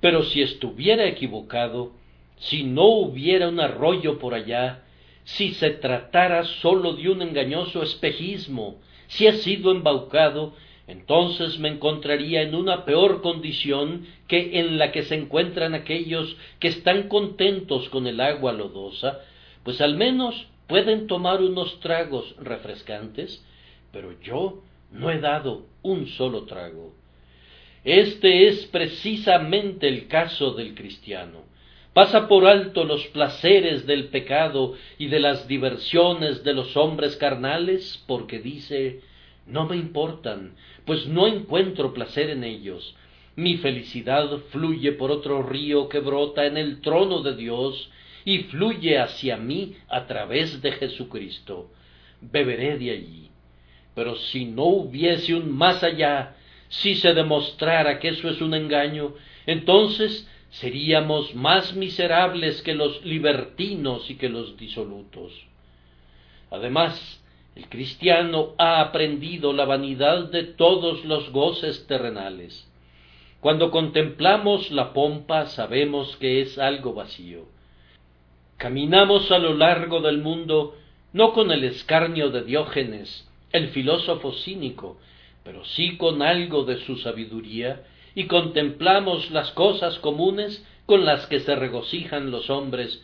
[0.01, 1.93] Pero si estuviera equivocado,
[2.43, 4.83] si no hubiera un arroyo por allá,
[5.23, 10.53] si se tratara sólo de un engañoso espejismo, si he sido embaucado,
[10.89, 16.69] entonces me encontraría en una peor condición que en la que se encuentran aquellos que
[16.69, 19.21] están contentos con el agua lodosa,
[19.63, 23.45] pues al menos pueden tomar unos tragos refrescantes,
[23.93, 26.93] pero yo no he dado un solo trago.
[27.85, 31.52] Este es precisamente el caso del cristiano.
[31.93, 38.03] Pasa por alto los placeres del pecado y de las diversiones de los hombres carnales,
[38.07, 39.01] porque dice
[39.47, 42.95] no me importan, pues no encuentro placer en ellos.
[43.35, 47.91] Mi felicidad fluye por otro río que brota en el trono de Dios
[48.25, 51.71] y fluye hacia mí a través de Jesucristo.
[52.21, 53.31] Beberé de allí.
[53.95, 56.37] Pero si no hubiese un más allá,
[56.69, 59.15] si se demostrara que eso es un engaño,
[59.47, 65.33] entonces seríamos más miserables que los libertinos y que los disolutos.
[66.51, 67.23] Además,
[67.57, 72.71] el cristiano ha aprendido la vanidad de todos los goces terrenales.
[73.41, 77.47] Cuando contemplamos la pompa sabemos que es algo vacío.
[78.59, 80.77] Caminamos a lo largo del mundo
[81.15, 84.99] no con el escarnio de Diógenes, el filósofo cínico,
[85.45, 87.85] pero sí con algo de su sabiduría,
[88.15, 93.03] y contemplamos las cosas comunes con las que se regocijan los hombres,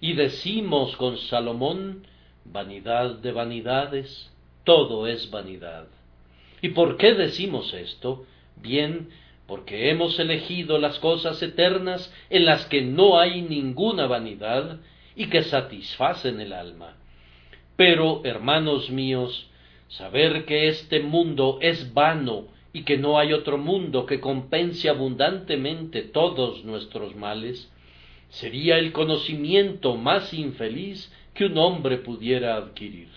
[0.00, 2.06] y decimos con Salomón
[2.44, 4.32] vanidad de vanidades,
[4.64, 5.86] todo es vanidad.
[6.62, 8.24] ¿Y por qué decimos esto?
[8.56, 9.10] Bien,
[9.46, 14.78] porque hemos elegido las cosas eternas en las que no hay ninguna vanidad
[15.16, 16.96] y que satisfacen el alma.
[17.76, 19.48] Pero, hermanos míos,
[19.88, 26.02] saber que este mundo es vano y que no hay otro mundo que compense abundantemente
[26.02, 27.70] todos nuestros males,
[28.28, 33.08] sería el conocimiento más infeliz que un hombre pudiera adquirir.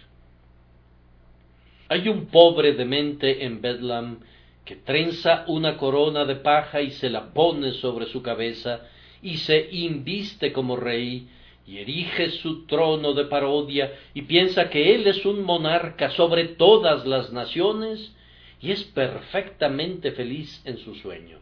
[1.89, 4.19] Hay un pobre demente en Bedlam
[4.63, 8.81] que trenza una corona de paja y se la pone sobre su cabeza
[9.21, 11.27] y se inviste como rey
[11.67, 17.05] y erige su trono de parodia y piensa que él es un monarca sobre todas
[17.05, 18.15] las naciones
[18.61, 21.39] y es perfectamente feliz en su sueño.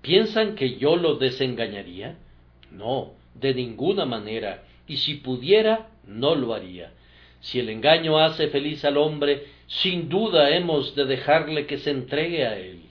[0.00, 2.16] ¿Piensan que yo lo desengañaría?
[2.70, 6.92] No, de ninguna manera y si pudiera, no lo haría.
[7.40, 12.46] Si el engaño hace feliz al hombre, sin duda hemos de dejarle que se entregue
[12.46, 12.82] a él.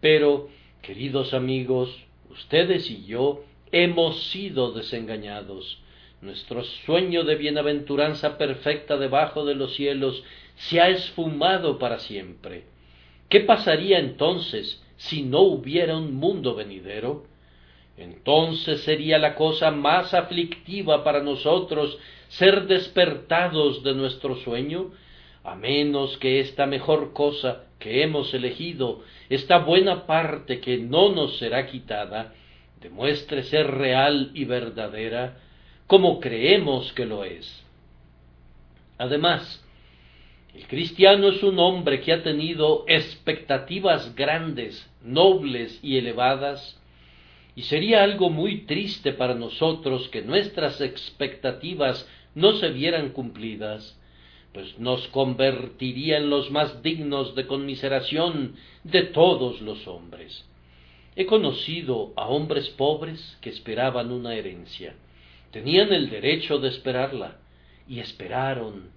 [0.00, 0.48] Pero,
[0.80, 1.96] queridos amigos,
[2.30, 5.78] ustedes y yo hemos sido desengañados.
[6.20, 10.22] Nuestro sueño de bienaventuranza perfecta debajo de los cielos
[10.68, 12.64] se ha esfumado para siempre.
[13.28, 17.30] ¿Qué pasaría entonces si no hubiera un mundo venidero?
[17.96, 21.98] entonces sería la cosa más aflictiva para nosotros
[22.28, 24.90] ser despertados de nuestro sueño,
[25.44, 31.38] a menos que esta mejor cosa que hemos elegido, esta buena parte que no nos
[31.38, 32.32] será quitada,
[32.80, 35.38] demuestre ser real y verdadera,
[35.86, 37.64] como creemos que lo es.
[38.98, 39.61] Además,
[40.54, 46.78] el cristiano es un hombre que ha tenido expectativas grandes, nobles y elevadas,
[47.56, 53.98] y sería algo muy triste para nosotros que nuestras expectativas no se vieran cumplidas,
[54.52, 60.46] pues nos convertiría en los más dignos de conmiseración de todos los hombres.
[61.16, 64.94] He conocido a hombres pobres que esperaban una herencia.
[65.50, 67.38] Tenían el derecho de esperarla,
[67.88, 68.90] y esperaron,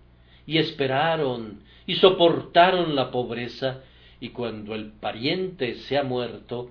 [0.45, 3.81] y esperaron, y soportaron la pobreza,
[4.19, 6.69] y cuando el pariente se ha muerto,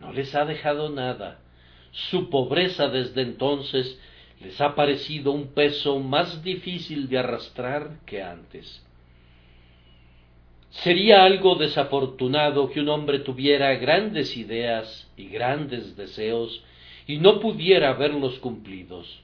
[0.00, 1.40] no les ha dejado nada.
[1.92, 4.00] Su pobreza desde entonces
[4.40, 8.84] les ha parecido un peso más difícil de arrastrar que antes.
[10.70, 16.62] Sería algo desafortunado que un hombre tuviera grandes ideas y grandes deseos
[17.06, 19.20] y no pudiera verlos cumplidos.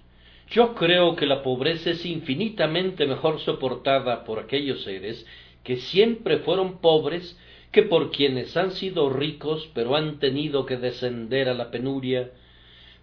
[0.49, 5.27] Yo creo que la pobreza es infinitamente mejor soportada por aquellos seres
[5.65, 7.37] que siempre fueron pobres
[7.73, 12.31] que por quienes han sido ricos pero han tenido que descender a la penuria,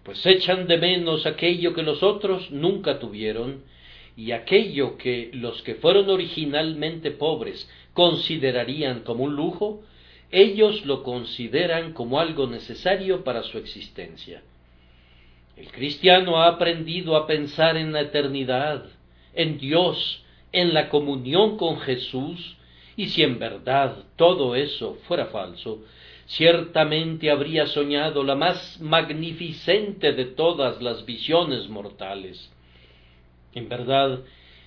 [0.02, 3.62] pues echan de menos aquello que los otros nunca tuvieron,
[4.16, 9.82] y aquello que los que fueron originalmente pobres considerarían como un lujo,
[10.30, 14.42] ellos lo consideran como algo necesario para su existencia.
[15.56, 18.86] El cristiano ha aprendido a pensar en la eternidad,
[19.34, 22.56] en Dios, en la comunión con Jesús,
[22.96, 25.82] y si en verdad todo eso fuera falso,
[26.26, 32.50] ciertamente habría soñado la más magnificente de todas las visiones mortales.
[33.54, 34.20] En verdad,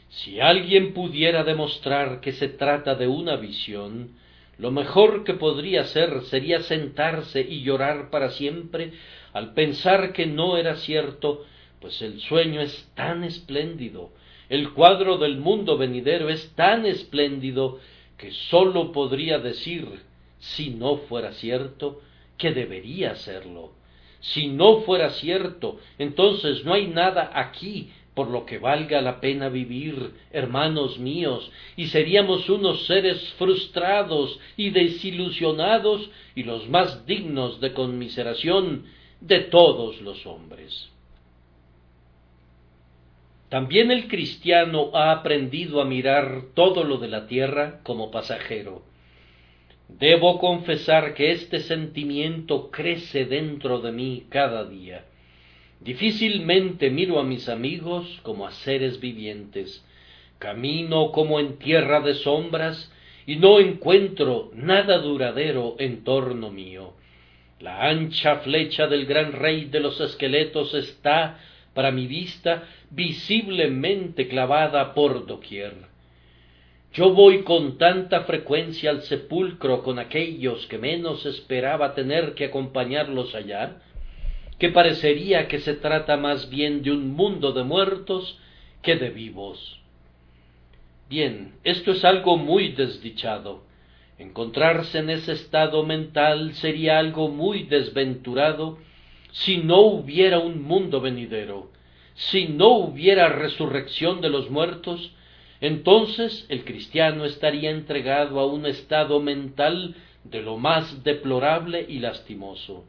[0.10, 4.12] si alguien pudiera demostrar que se trata de una visión,
[4.58, 8.94] lo mejor que podría hacer sería sentarse y llorar para siempre
[9.34, 11.46] al pensar que no era cierto,
[11.80, 14.12] pues el sueño es tan espléndido,
[14.50, 17.80] el cuadro del mundo venidero es tan espléndido,
[18.18, 19.88] que sólo podría decir,
[20.40, 22.02] si no fuera cierto,
[22.38, 23.74] que debería serlo.
[24.20, 29.48] Si no fuera cierto, entonces no hay nada aquí por lo que valga la pena
[29.48, 37.74] vivir, hermanos míos, y seríamos unos seres frustrados y desilusionados y los más dignos de
[37.74, 38.86] conmiseración
[39.22, 40.90] de todos los hombres.
[43.50, 48.82] También el cristiano ha aprendido a mirar todo lo de la tierra como pasajero.
[49.90, 55.06] Debo confesar que este sentimiento crece dentro de mí cada día.
[55.80, 59.86] Difícilmente miro a mis amigos como a seres vivientes.
[60.40, 62.92] Camino como en tierra de sombras
[63.26, 66.94] y no encuentro nada duradero en torno mío.
[67.60, 71.40] La ancha flecha del gran rey de los esqueletos está
[71.74, 75.74] para mi vista visiblemente clavada por doquier.
[76.94, 83.36] Yo voy con tanta frecuencia al sepulcro con aquellos que menos esperaba tener que acompañarlos
[83.36, 83.82] allá,
[84.60, 88.40] que parecería que se trata más bien de un mundo de muertos
[88.82, 89.80] que de vivos.
[91.10, 93.64] Bien, esto es algo muy desdichado.
[94.18, 98.80] Encontrarse en ese estado mental sería algo muy desventurado
[99.32, 101.72] si no hubiera un mundo venidero,
[102.16, 105.14] si no hubiera resurrección de los muertos,
[105.62, 112.86] entonces el cristiano estaría entregado a un estado mental de lo más deplorable y lastimoso.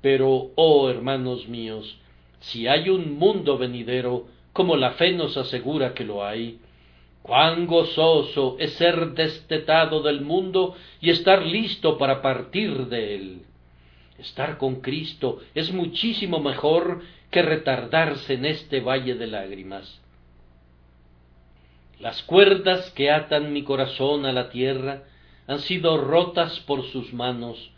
[0.00, 1.98] Pero, oh hermanos míos,
[2.40, 6.58] si hay un mundo venidero, como la fe nos asegura que lo hay,
[7.22, 13.42] cuán gozoso es ser destetado del mundo y estar listo para partir de él.
[14.18, 20.00] Estar con Cristo es muchísimo mejor que retardarse en este valle de lágrimas.
[22.00, 25.04] Las cuerdas que atan mi corazón a la tierra
[25.46, 27.70] han sido rotas por sus manos.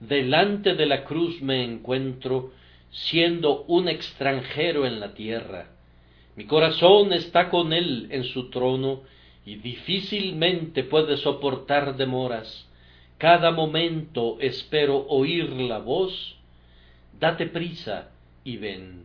[0.00, 2.52] Delante de la cruz me encuentro,
[2.90, 5.68] siendo un extranjero en la tierra.
[6.36, 9.02] Mi corazón está con él en su trono
[9.44, 12.66] y difícilmente puede soportar demoras
[13.18, 16.36] cada momento espero oír la voz,
[17.18, 18.10] date prisa
[18.44, 19.04] y ven.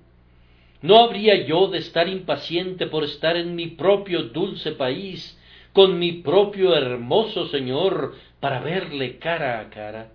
[0.82, 5.40] ¿No habría yo de estar impaciente por estar en mi propio dulce país,
[5.72, 10.12] con mi propio hermoso Señor, para verle cara a cara?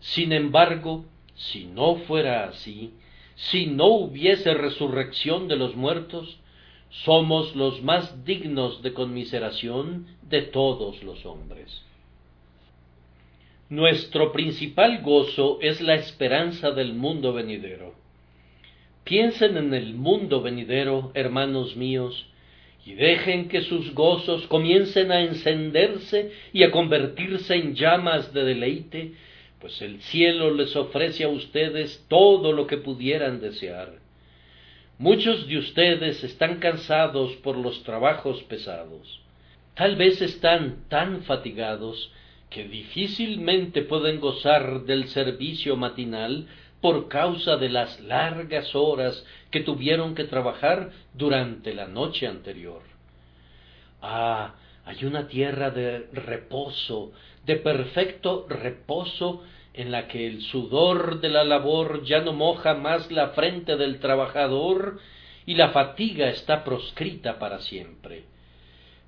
[0.00, 2.92] Sin embargo, si no fuera así,
[3.34, 6.38] si no hubiese resurrección de los muertos,
[6.90, 11.84] somos los más dignos de conmiseración de todos los hombres.
[13.68, 17.94] Nuestro principal gozo es la esperanza del mundo venidero.
[19.04, 22.26] Piensen en el mundo venidero, hermanos míos,
[22.86, 29.12] y dejen que sus gozos comiencen a encenderse y a convertirse en llamas de deleite,
[29.60, 33.98] pues el cielo les ofrece a ustedes todo lo que pudieran desear.
[34.98, 39.20] Muchos de ustedes están cansados por los trabajos pesados.
[39.74, 42.10] Tal vez están tan fatigados
[42.50, 46.46] que difícilmente pueden gozar del servicio matinal
[46.80, 52.82] por causa de las largas horas que tuvieron que trabajar durante la noche anterior.
[54.00, 54.54] Ah,
[54.88, 57.12] hay una tierra de reposo,
[57.44, 63.12] de perfecto reposo, en la que el sudor de la labor ya no moja más
[63.12, 64.98] la frente del trabajador
[65.44, 68.24] y la fatiga está proscrita para siempre.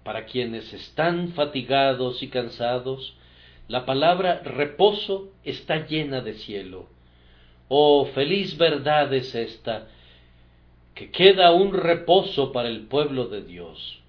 [0.04, 3.16] Para quienes están fatigados y cansados,
[3.66, 6.90] la palabra reposo está llena de cielo.
[7.68, 9.88] Oh, feliz verdad es esta,
[10.94, 13.99] que queda un reposo para el pueblo de Dios.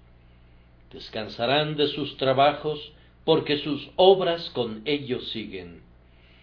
[0.92, 2.92] Descansarán de sus trabajos,
[3.24, 5.82] porque sus obras con ellos siguen.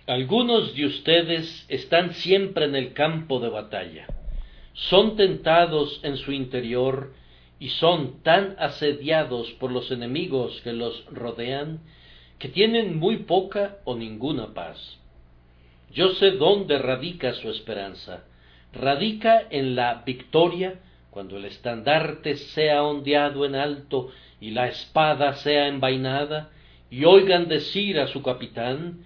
[0.07, 4.07] Algunos de ustedes están siempre en el campo de batalla.
[4.73, 7.13] Son tentados en su interior
[7.59, 11.81] y son tan asediados por los enemigos que los rodean
[12.39, 14.97] que tienen muy poca o ninguna paz.
[15.91, 18.23] Yo sé dónde radica su esperanza,
[18.73, 20.79] radica en la victoria
[21.12, 26.51] cuando el estandarte sea ondeado en alto y la espada sea envainada,
[26.91, 29.03] y oigan decir a su capitán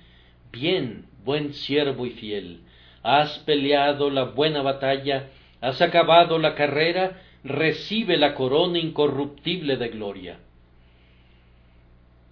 [0.52, 2.60] Bien, buen siervo y fiel,
[3.02, 5.32] has peleado la buena batalla,
[5.62, 10.40] has acabado la carrera, recibe la corona incorruptible de gloria.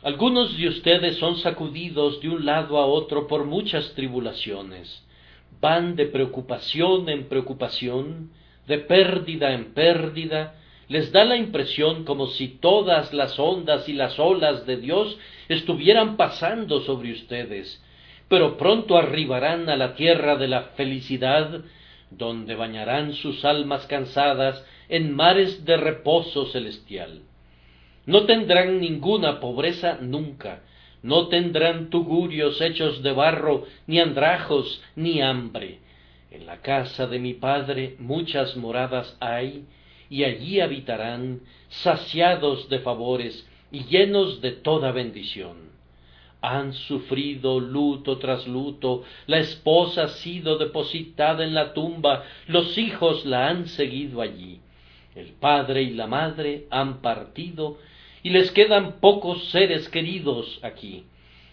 [0.03, 5.05] Algunos de ustedes son sacudidos de un lado a otro por muchas tribulaciones,
[5.59, 8.31] van de preocupación en preocupación,
[8.71, 10.55] de pérdida en pérdida,
[10.87, 15.17] les da la impresión como si todas las ondas y las olas de Dios
[15.49, 17.83] estuvieran pasando sobre ustedes,
[18.29, 21.65] pero pronto arribarán a la tierra de la felicidad,
[22.11, 27.23] donde bañarán sus almas cansadas en mares de reposo celestial.
[28.05, 30.61] No tendrán ninguna pobreza nunca,
[31.03, 35.80] no tendrán tugurios hechos de barro, ni andrajos, ni hambre.
[36.31, 39.65] En la casa de mi Padre muchas moradas hay,
[40.09, 45.71] y allí habitarán, saciados de favores y llenos de toda bendición.
[46.41, 53.25] Han sufrido luto tras luto, la esposa ha sido depositada en la tumba, los hijos
[53.25, 54.61] la han seguido allí.
[55.15, 57.77] El padre y la madre han partido
[58.23, 61.03] y les quedan pocos seres queridos aquí.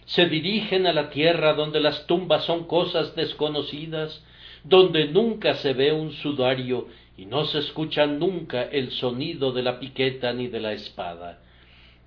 [0.05, 4.23] Se dirigen a la tierra donde las tumbas son cosas desconocidas,
[4.63, 6.87] donde nunca se ve un sudario
[7.17, 11.39] y no se escucha nunca el sonido de la piqueta ni de la espada.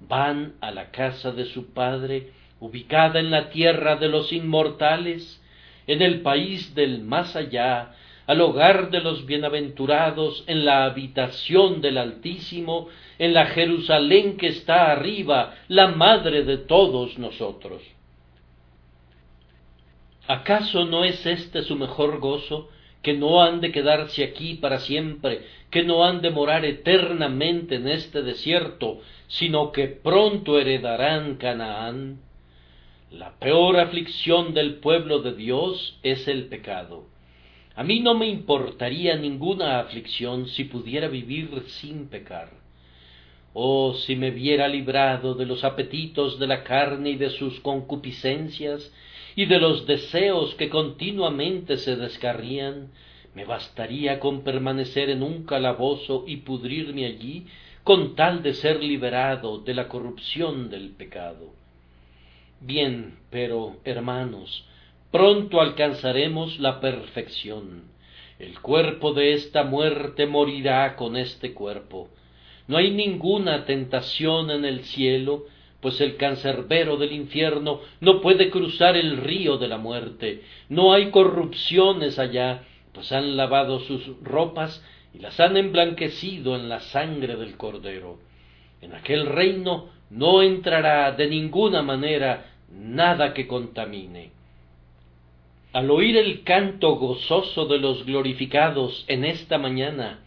[0.00, 2.30] Van a la casa de su padre,
[2.60, 5.42] ubicada en la tierra de los inmortales,
[5.86, 7.94] en el país del más allá,
[8.26, 12.88] al hogar de los bienaventurados, en la habitación del Altísimo,
[13.18, 17.82] en la Jerusalén que está arriba, la madre de todos nosotros.
[20.28, 22.68] ¿Acaso no es este su mejor gozo,
[23.02, 27.88] que no han de quedarse aquí para siempre, que no han de morar eternamente en
[27.88, 32.20] este desierto, sino que pronto heredarán Canaán?
[33.10, 37.06] La peor aflicción del pueblo de Dios es el pecado.
[37.74, 42.50] A mí no me importaría ninguna aflicción si pudiera vivir sin pecar.
[43.54, 48.90] Oh, si me viera librado de los apetitos de la carne y de sus concupiscencias,
[49.36, 52.90] y de los deseos que continuamente se descarrían,
[53.34, 57.46] me bastaría con permanecer en un calabozo y pudrirme allí
[57.82, 61.54] con tal de ser liberado de la corrupción del pecado.
[62.60, 64.66] Bien, pero, hermanos,
[65.10, 67.90] pronto alcanzaremos la perfección.
[68.38, 72.08] El cuerpo de esta muerte morirá con este cuerpo.
[72.68, 75.46] No hay ninguna tentación en el cielo,
[75.82, 80.42] pues el cancerbero del infierno no puede cruzar el río de la muerte.
[80.68, 82.62] No hay corrupciones allá,
[82.92, 88.18] pues han lavado sus ropas y las han emblanquecido en la sangre del Cordero.
[88.80, 94.30] En aquel reino no entrará de ninguna manera nada que contamine.
[95.72, 100.20] Al oír el canto gozoso de los glorificados en esta mañana,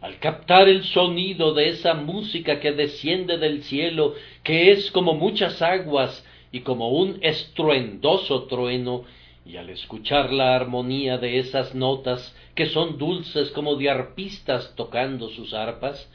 [0.00, 5.60] al captar el sonido de esa música que desciende del cielo, que es como muchas
[5.60, 9.04] aguas y como un estruendoso trueno,
[9.44, 15.28] y al escuchar la armonía de esas notas que son dulces como de arpistas tocando
[15.30, 16.10] sus arpas,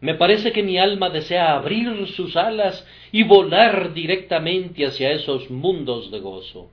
[0.00, 6.10] me parece que mi alma desea abrir sus alas y volar directamente hacia esos mundos
[6.10, 6.70] de gozo.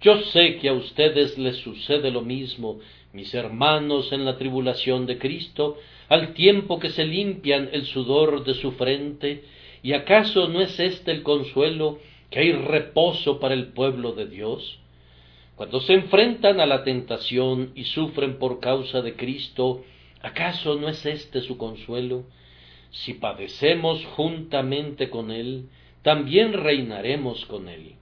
[0.00, 2.78] Yo sé que a ustedes les sucede lo mismo,
[3.12, 5.76] mis hermanos en la tribulación de Cristo,
[6.08, 9.44] al tiempo que se limpian el sudor de su frente,
[9.82, 11.98] y acaso no es este el consuelo
[12.30, 14.78] que hay reposo para el pueblo de Dios?
[15.56, 19.84] Cuando se enfrentan a la tentación y sufren por causa de Cristo,
[20.22, 22.24] ¿acaso no es este su consuelo?
[22.90, 25.68] Si padecemos juntamente con Él,
[26.02, 27.94] también reinaremos con Él.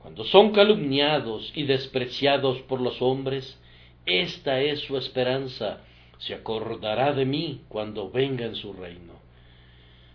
[0.00, 3.60] Cuando son calumniados y despreciados por los hombres,
[4.06, 5.80] esta es su esperanza,
[6.18, 9.14] se acordará de mí cuando venga en su reino.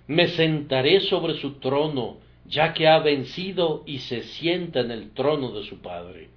[0.07, 5.51] Me sentaré sobre su trono, ya que ha vencido y se sienta en el trono
[5.51, 6.29] de su Padre.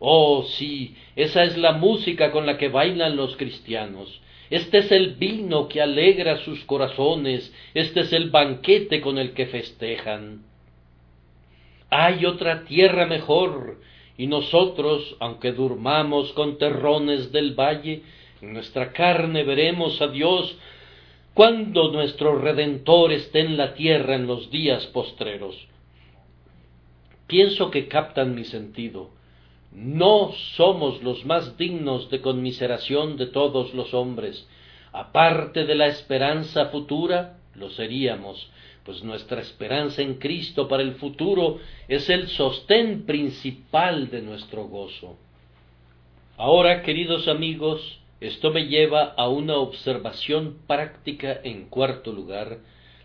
[0.00, 4.20] Oh, sí, esa es la música con la que bailan los cristianos.
[4.50, 9.46] Este es el vino que alegra sus corazones, este es el banquete con el que
[9.46, 10.42] festejan.
[11.90, 13.80] Hay otra tierra mejor,
[14.18, 18.02] y nosotros, aunque durmamos con terrones del valle,
[18.42, 20.58] en nuestra carne veremos a Dios
[21.34, 25.56] cuando nuestro Redentor esté en la tierra en los días postreros.
[27.28, 29.10] Pienso que captan mi sentido.
[29.70, 34.48] no somos los más dignos de conmiseración de todos los hombres.
[34.92, 38.50] Aparte de la esperanza futura, lo seríamos,
[38.88, 41.58] pues nuestra esperanza en Cristo para el futuro
[41.88, 45.18] es el sostén principal de nuestro gozo.
[46.38, 52.60] Ahora, queridos amigos, esto me lleva a una observación práctica en cuarto lugar,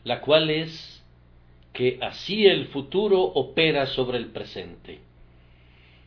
[0.05, 1.03] la cual es
[1.73, 5.01] que así el futuro opera sobre el presente.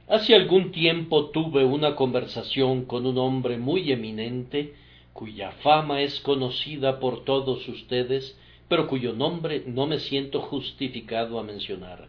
[0.08, 4.72] Hace algún tiempo tuve una conversación con un hombre muy eminente,
[5.12, 8.38] cuya fama es conocida por todos ustedes,
[8.68, 12.08] pero cuyo nombre no me siento justificado a mencionar.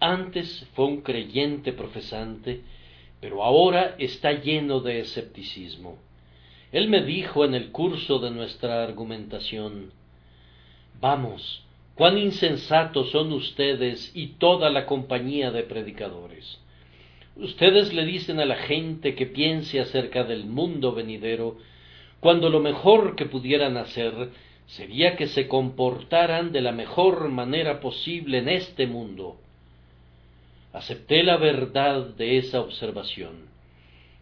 [0.00, 2.62] Antes fue un creyente profesante,
[3.20, 5.98] pero ahora está lleno de escepticismo.
[6.70, 9.92] Él me dijo en el curso de nuestra argumentación
[11.00, 16.60] Vamos, cuán insensatos son ustedes y toda la compañía de predicadores.
[17.36, 21.56] Ustedes le dicen a la gente que piense acerca del mundo venidero,
[22.18, 24.30] cuando lo mejor que pudieran hacer
[24.68, 29.36] sería que se comportaran de la mejor manera posible en este mundo.
[30.72, 33.48] Acepté la verdad de esa observación.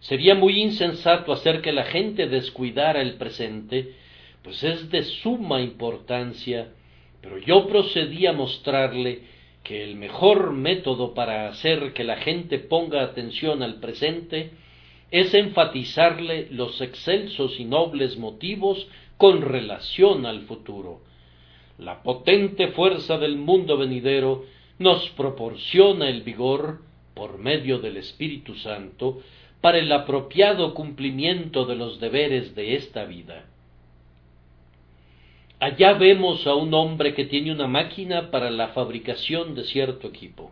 [0.01, 3.95] Sería muy insensato hacer que la gente descuidara el presente,
[4.43, 6.69] pues es de suma importancia,
[7.21, 9.23] pero yo procedí a mostrarle
[9.65, 14.53] que el mejor método para hacer que la gente ponga atención al presente
[15.11, 18.87] es enfatizarle los excelsos y nobles motivos
[19.17, 21.01] con relación al futuro.
[21.79, 24.45] La potente fuerza del mundo venidero
[24.79, 26.81] nos proporciona el vigor,
[27.15, 29.23] por medio del Espíritu Santo,
[29.61, 33.47] para el apropiado cumplimiento de los deberes de esta vida.
[35.59, 40.51] Allá vemos a un hombre que tiene una máquina para la fabricación de cierto equipo.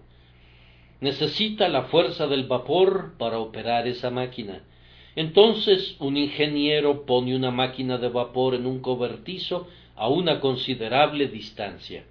[1.01, 4.63] Necesita la fuerza del vapor para operar esa máquina.
[5.17, 12.05] Entonces un ingeniero pone una máquina de vapor en un cobertizo a una considerable distancia.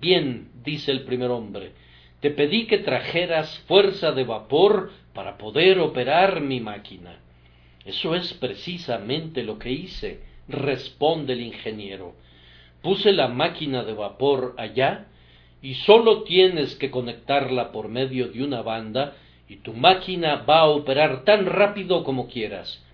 [0.00, 1.72] Bien, dice el primer hombre,
[2.20, 7.18] te pedí que trajeras fuerza de vapor para poder operar mi máquina.
[7.84, 12.14] Eso es precisamente lo que hice responde el ingeniero.
[12.82, 15.06] Puse la máquina de vapor allá
[15.62, 19.16] y sólo tienes que conectarla por medio de una banda
[19.48, 22.84] y tu máquina va a operar tan rápido como quieras.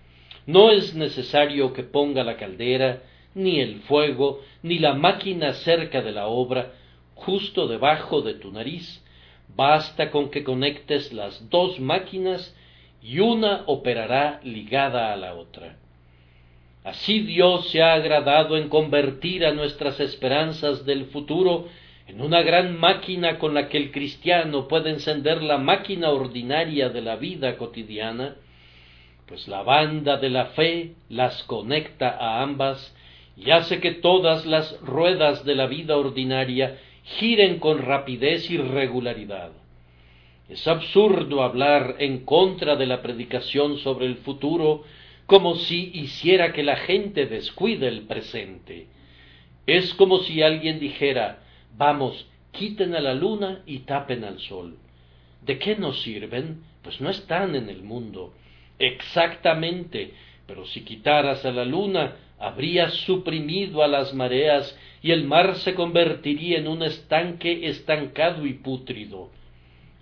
[0.45, 3.01] No es necesario que ponga la caldera,
[3.33, 6.73] ni el fuego, ni la máquina cerca de la obra,
[7.15, 9.03] justo debajo de tu nariz.
[9.55, 12.55] Basta con que conectes las dos máquinas
[13.01, 15.77] y una operará ligada a la otra.
[16.83, 21.67] Así Dios se ha agradado en convertir a nuestras esperanzas del futuro
[22.07, 27.01] en una gran máquina con la que el cristiano puede encender la máquina ordinaria de
[27.01, 28.35] la vida cotidiana,
[29.25, 32.95] pues la banda de la fe las conecta a ambas
[33.35, 39.51] y hace que todas las ruedas de la vida ordinaria giren con rapidez y regularidad.
[40.47, 44.83] Es absurdo hablar en contra de la predicación sobre el futuro
[45.25, 48.87] como si hiciera que la gente descuide el presente.
[49.65, 51.39] Es como si alguien dijera,
[51.77, 54.77] vamos, quiten a la luna y tapen al sol.
[55.45, 56.63] ¿De qué nos sirven?
[56.81, 58.33] Pues no están en el mundo.
[58.79, 60.13] Exactamente,
[60.47, 65.75] pero si quitaras a la luna, habrías suprimido a las mareas y el mar se
[65.75, 69.29] convertiría en un estanque estancado y pútrido.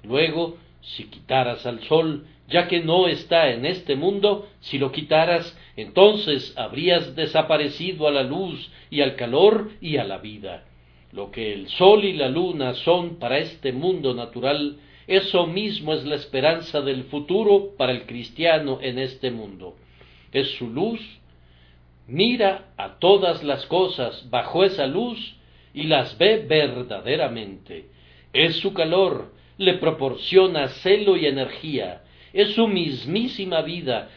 [0.03, 5.57] Luego, si quitaras al sol, ya que no está en este mundo, si lo quitaras,
[5.75, 10.65] entonces habrías desaparecido a la luz y al calor y a la vida.
[11.13, 16.05] Lo que el sol y la luna son para este mundo natural, eso mismo es
[16.05, 19.75] la esperanza del futuro para el cristiano en este mundo.
[20.31, 20.99] Es su luz,
[22.07, 25.35] mira a todas las cosas bajo esa luz
[25.71, 27.89] y las ve verdaderamente.
[28.33, 32.01] Es su calor, le proporciona celo y energía,
[32.33, 34.09] es su mismísima vida,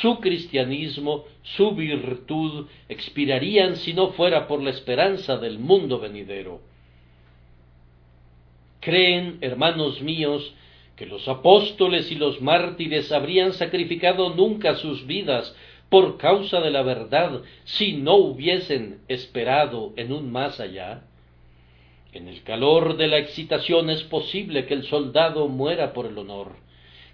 [0.00, 6.60] su cristianismo, su virtud, expirarían si no fuera por la esperanza del mundo venidero.
[8.80, 10.54] Creen, hermanos míos,
[10.94, 15.54] que los apóstoles y los mártires habrían sacrificado nunca sus vidas
[15.88, 21.04] por causa de la verdad si no hubiesen esperado en un más allá?
[22.12, 26.56] En el calor de la excitación es posible que el soldado muera por el honor,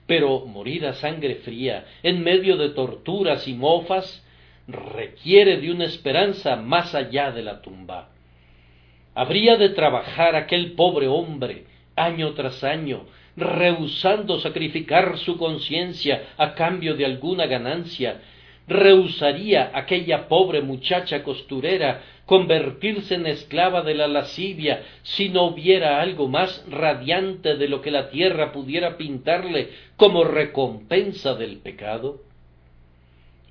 [0.06, 4.24] pero morir a sangre fría, en medio de torturas y mofas,
[4.66, 8.10] requiere de una esperanza más allá de la tumba.
[9.14, 11.64] Habría de trabajar aquel pobre hombre,
[11.96, 18.20] año tras año, rehusando sacrificar su conciencia a cambio de alguna ganancia,
[18.66, 26.28] rehusaría aquella pobre muchacha costurera convertirse en esclava de la lascivia si no hubiera algo
[26.28, 32.20] más radiante de lo que la tierra pudiera pintarle como recompensa del pecado?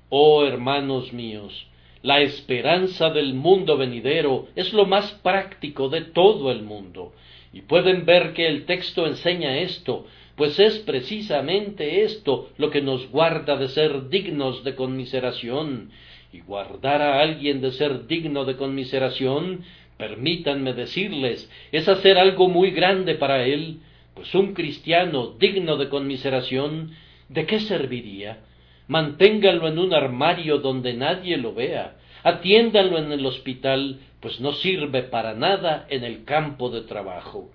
[0.08, 1.66] Oh hermanos míos,
[2.02, 7.12] la esperanza del mundo venidero es lo más práctico de todo el mundo,
[7.52, 10.06] y pueden ver que el texto enseña esto,
[10.36, 15.90] pues es precisamente esto lo que nos guarda de ser dignos de conmiseración,
[16.32, 19.62] y guardar a alguien de ser digno de conmiseración,
[19.96, 23.78] permítanme decirles, es hacer algo muy grande para él,
[24.14, 26.90] pues un cristiano digno de conmiseración,
[27.28, 28.40] ¿de qué serviría?
[28.88, 35.04] Manténgalo en un armario donde nadie lo vea, atiéndalo en el hospital, pues no sirve
[35.04, 37.53] para nada en el campo de trabajo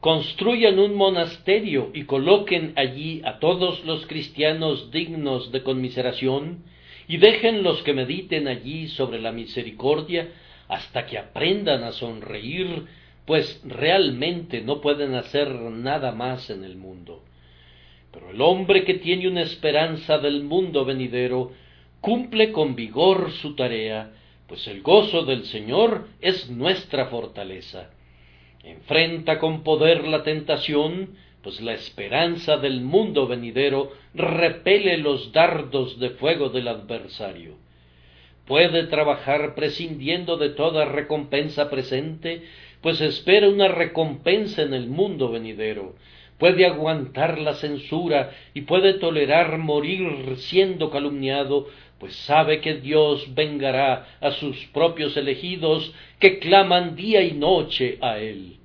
[0.00, 6.62] construyan un monasterio y coloquen allí a todos los cristianos dignos de conmiseración,
[7.08, 10.28] y dejen los que mediten allí sobre la misericordia
[10.68, 12.84] hasta que aprendan a sonreír,
[13.24, 17.24] pues realmente no pueden hacer nada más en el mundo.
[18.12, 21.52] Pero el hombre que tiene una esperanza del mundo venidero
[22.00, 24.12] cumple con vigor su tarea,
[24.46, 27.90] pues el gozo del Señor es nuestra fortaleza
[28.70, 36.10] enfrenta con poder la tentación, pues la esperanza del mundo venidero repele los dardos de
[36.10, 37.56] fuego del adversario.
[38.46, 42.42] Puede trabajar prescindiendo de toda recompensa presente,
[42.80, 45.94] pues espera una recompensa en el mundo venidero.
[46.38, 51.66] Puede aguantar la censura y puede tolerar morir siendo calumniado,
[51.98, 58.18] pues sabe que Dios vengará a sus propios elegidos que claman día y noche a
[58.18, 58.57] Él.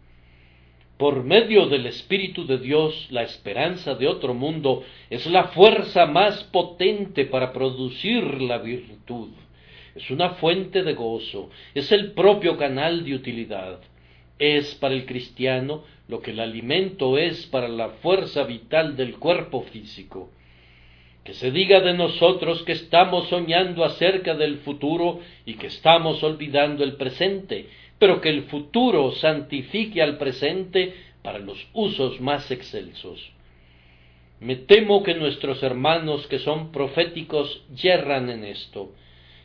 [1.04, 6.45] Por medio del Espíritu de Dios, la esperanza de otro mundo es la fuerza más
[6.45, 9.32] potente para producir la virtud.
[9.95, 13.82] Es una fuente de gozo, es el propio canal de utilidad.
[14.39, 19.64] Es para el cristiano lo que el alimento es para la fuerza vital del cuerpo
[19.64, 20.30] físico.
[21.26, 26.82] Que se diga de nosotros que estamos soñando acerca del futuro y que estamos olvidando
[26.86, 27.68] el presente,
[28.00, 33.32] pero que el futuro santifique al presente para los usos más excelsos.
[34.39, 38.91] Me temo que nuestros hermanos que son proféticos yerran en esto.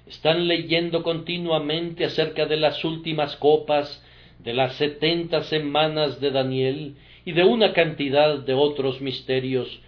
[0.09, 4.05] Están leyendo continuamente acerca de las últimas copas,
[4.39, 6.95] de las setenta semanas de Daniel
[7.25, 9.81] y de una cantidad de otros misterios.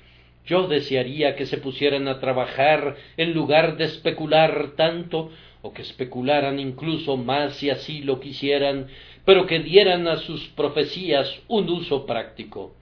[0.47, 5.31] Yo desearía que se pusieran a trabajar en lugar de especular tanto
[5.63, 8.89] o que especularan incluso más si así lo quisieran,
[9.25, 12.75] pero que dieran a sus profecías un uso práctico.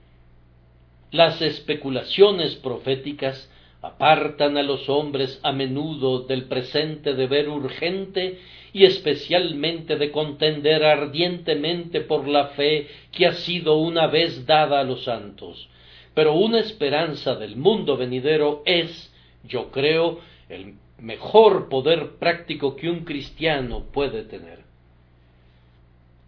[1.11, 3.49] Las especulaciones proféticas
[3.81, 8.39] apartan a los hombres a menudo del presente deber urgente
[8.73, 14.83] y especialmente de contender ardientemente por la fe que ha sido una vez dada a
[14.83, 15.69] los santos.
[16.13, 19.13] Pero una esperanza del mundo venidero es,
[19.43, 20.19] yo creo,
[20.49, 24.59] el mejor poder práctico que un cristiano puede tener.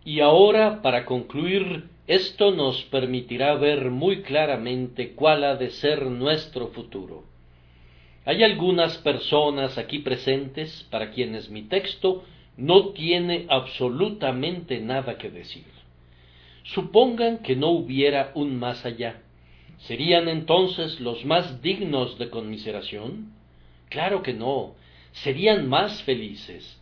[0.04, 6.68] Y ahora, para concluir, esto nos permitirá ver muy claramente cuál ha de ser nuestro
[6.70, 7.24] futuro.
[8.26, 12.24] Hay algunas personas aquí presentes para quienes mi texto
[12.58, 15.66] no tiene absolutamente nada que decir.
[16.64, 19.22] Supongan que no hubiera un más allá.
[19.80, 23.34] ¿Serían entonces los más dignos de conmiseración?
[23.92, 24.76] Claro que no,
[25.12, 26.82] serían más felices.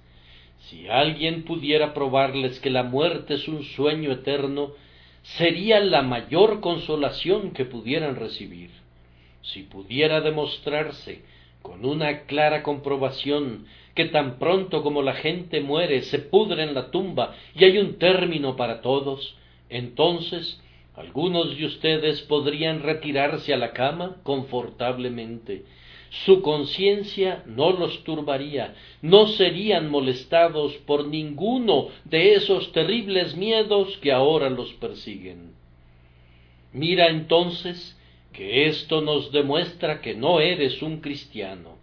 [0.67, 4.73] Si alguien pudiera probarles que la muerte es un sueño eterno,
[5.23, 8.69] sería la mayor consolación que pudieran recibir.
[9.41, 11.23] Si pudiera demostrarse
[11.63, 16.91] con una clara comprobación que tan pronto como la gente muere se pudre en la
[16.91, 19.35] tumba y hay un término para todos,
[19.67, 20.61] entonces
[20.95, 25.65] algunos de ustedes podrían retirarse a la cama confortablemente
[26.09, 34.11] su conciencia no los turbaría, no serían molestados por ninguno de esos terribles miedos que
[34.11, 35.53] ahora los persiguen.
[36.73, 37.97] Mira entonces
[38.33, 41.77] que esto nos demuestra que no eres un cristiano.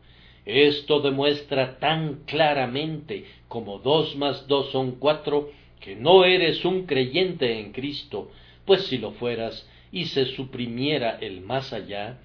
[0.45, 5.51] Esto demuestra tan claramente como dos más dos son cuatro
[5.81, 8.31] que no eres un creyente en Cristo,
[8.65, 12.19] pues si lo fueras y se suprimiera el más allá,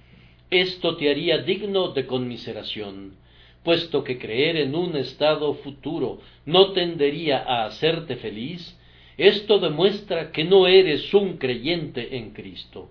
[0.52, 3.16] esto te haría digno de conmiseración,
[3.64, 8.78] puesto que creer en un estado futuro no tendería a hacerte feliz,
[9.16, 12.90] esto demuestra que no eres un creyente en Cristo.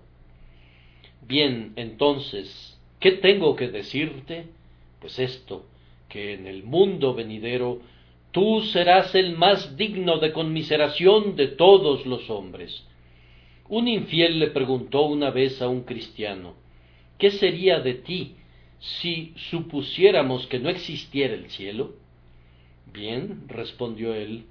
[1.26, 4.46] Bien, entonces, ¿qué tengo que decirte?
[5.00, 5.64] Pues esto,
[6.08, 7.80] que en el mundo venidero
[8.32, 12.84] tú serás el más digno de conmiseración de todos los hombres.
[13.68, 16.54] Un infiel le preguntó una vez a un cristiano,
[17.22, 18.34] ¿qué sería de ti
[18.80, 21.94] si supusiéramos que no existiera el cielo?
[22.92, 24.46] Bien, respondió él,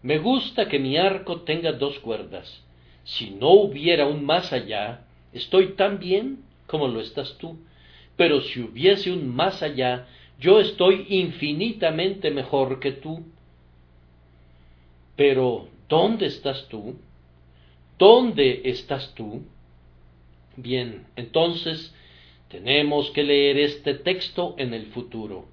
[0.00, 2.62] me gusta que mi arco tenga dos cuerdas.
[3.02, 7.58] Si no hubiera un más allá, estoy tan bien como lo estás tú.
[8.16, 10.06] Pero si hubiese un más allá,
[10.38, 13.24] yo estoy infinitamente mejor que tú.
[15.16, 16.94] Pero, ¿dónde estás tú?
[17.98, 19.42] ¿Dónde estás tú?
[20.56, 21.92] Bien, entonces
[22.54, 25.46] tenemos que leer este texto en el futuro.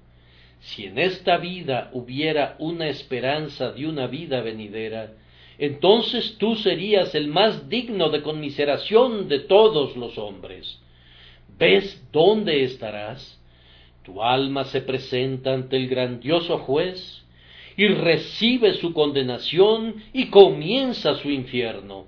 [0.60, 5.12] Si en esta vida hubiera una esperanza de una vida venidera,
[5.58, 10.80] entonces tú serías el más digno de conmiseración de todos los hombres.
[11.58, 13.36] ¿Ves dónde estarás?
[14.04, 17.24] Tu alma se presenta ante el grandioso juez
[17.76, 22.06] y recibe su condenación y comienza su infierno.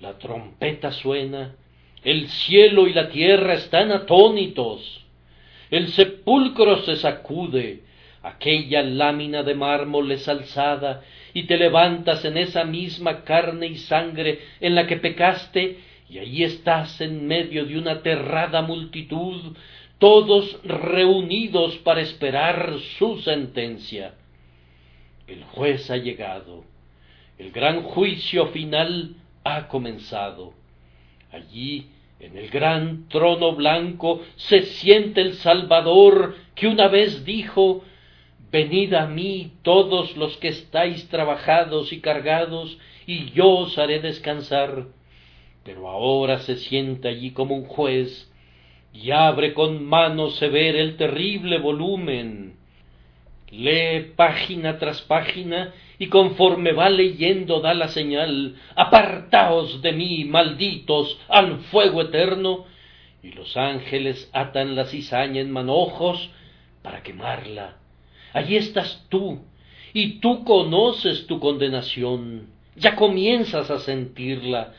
[0.00, 1.56] La trompeta suena,
[2.02, 5.04] el cielo y la tierra están atónitos,
[5.70, 7.82] el sepulcro se sacude,
[8.22, 11.02] aquella lámina de mármol es alzada,
[11.34, 15.78] y te levantas en esa misma carne y sangre en la que pecaste,
[16.08, 19.56] y allí estás en medio de una aterrada multitud,
[19.98, 24.14] todos reunidos para esperar su sentencia.
[25.26, 26.64] El juez ha llegado,
[27.36, 30.57] el gran juicio final ha comenzado.
[31.32, 31.86] Allí,
[32.20, 37.84] en el gran trono blanco, se siente el Salvador que una vez dijo
[38.50, 44.86] Venid a mí todos los que estáis trabajados y cargados, y yo os haré descansar.
[45.64, 48.32] Pero ahora se sienta allí como un juez,
[48.94, 52.47] y abre con mano severa el terrible volumen.
[53.50, 61.18] Lee página tras página, y conforme va leyendo da la señal Apartaos de mí, malditos,
[61.28, 62.66] al fuego eterno,
[63.22, 66.30] y los ángeles atan la cizaña en manojos
[66.82, 67.76] para quemarla.
[68.32, 69.40] Allí estás tú,
[69.92, 74.74] y tú conoces tu condenación, ya comienzas a sentirla,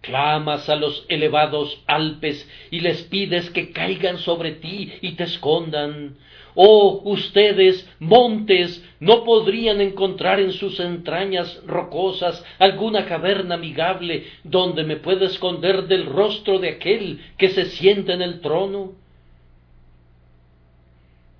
[0.00, 6.16] clamas a los elevados Alpes y les pides que caigan sobre ti y te escondan.
[6.54, 14.96] Oh, ustedes, montes, no podrían encontrar en sus entrañas rocosas alguna caverna amigable donde me
[14.96, 18.92] pueda esconder del rostro de aquel que se siente en el trono.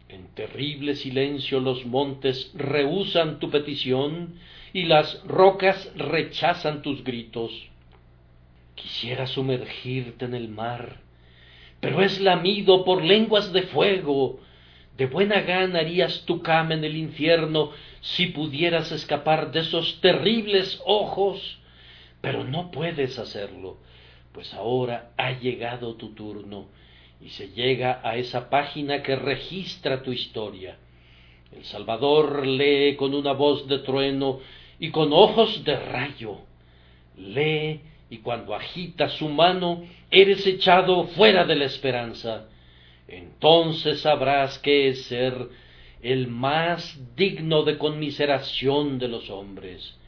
[0.08, 4.34] En terrible silencio los montes rehusan tu petición
[4.72, 7.50] y las rocas rechazan tus gritos.
[8.74, 11.00] Quisiera sumergirte en el mar,
[11.80, 14.40] pero es lamido por lenguas de fuego.
[14.96, 17.70] De buena gana harías tu cama en el infierno
[18.00, 21.58] si pudieras escapar de esos terribles ojos,
[22.20, 23.78] pero no puedes hacerlo,
[24.32, 26.66] pues ahora ha llegado tu turno
[27.20, 30.76] y se llega a esa página que registra tu historia.
[31.54, 34.40] El Salvador lee con una voz de trueno
[34.78, 36.38] y con ojos de rayo.
[37.16, 37.80] Lee
[38.10, 42.48] y cuando agita su mano eres echado fuera de la esperanza.
[43.12, 45.34] Entonces sabrás que es ser
[46.00, 49.98] el más digno de conmiseración de los hombres.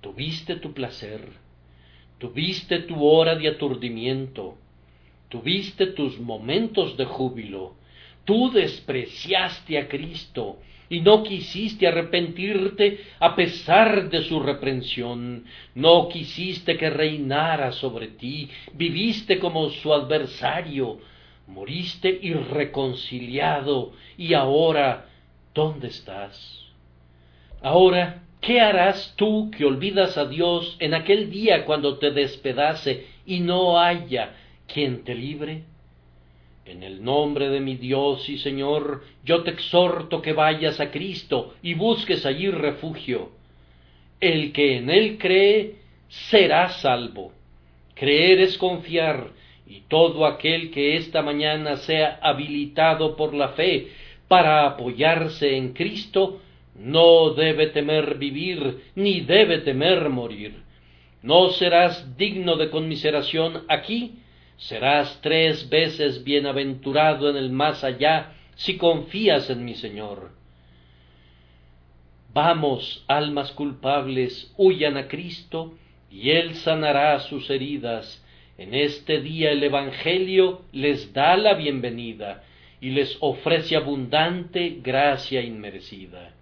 [0.00, 1.20] Tuviste tu placer,
[2.18, 4.56] tuviste tu hora de aturdimiento,
[5.28, 7.74] tuviste tus momentos de júbilo,
[8.24, 16.78] tú despreciaste a Cristo y no quisiste arrepentirte a pesar de su reprensión, no quisiste
[16.78, 21.00] que reinara sobre ti, viviste como su adversario,
[21.46, 25.06] moriste irreconciliado y ahora,
[25.54, 26.66] ¿dónde estás?
[27.62, 33.40] Ahora, ¿qué harás tú que olvidas a Dios en aquel día cuando te despedace y
[33.40, 34.34] no haya
[34.72, 35.64] quien te libre.
[36.64, 41.54] En el nombre de mi Dios y Señor, yo te exhorto que vayas a Cristo
[41.62, 43.30] y busques allí refugio.
[44.20, 45.76] El que en Él cree
[46.08, 47.32] será salvo.
[47.94, 49.30] Creer es confiar,
[49.70, 53.92] y todo aquel que esta mañana sea habilitado por la fe
[54.26, 56.40] para apoyarse en Cristo,
[56.74, 60.64] no debe temer vivir, ni debe temer morir.
[61.22, 64.16] No serás digno de conmiseración aquí,
[64.56, 70.32] serás tres veces bienaventurado en el más allá si confías en mi Señor.
[72.34, 75.74] Vamos, almas culpables, huyan a Cristo,
[76.10, 78.19] y Él sanará sus heridas,
[78.60, 82.44] En este día el Evangelio les da la bienvenida
[82.78, 86.34] y les ofrece abundante gracia inmerecida.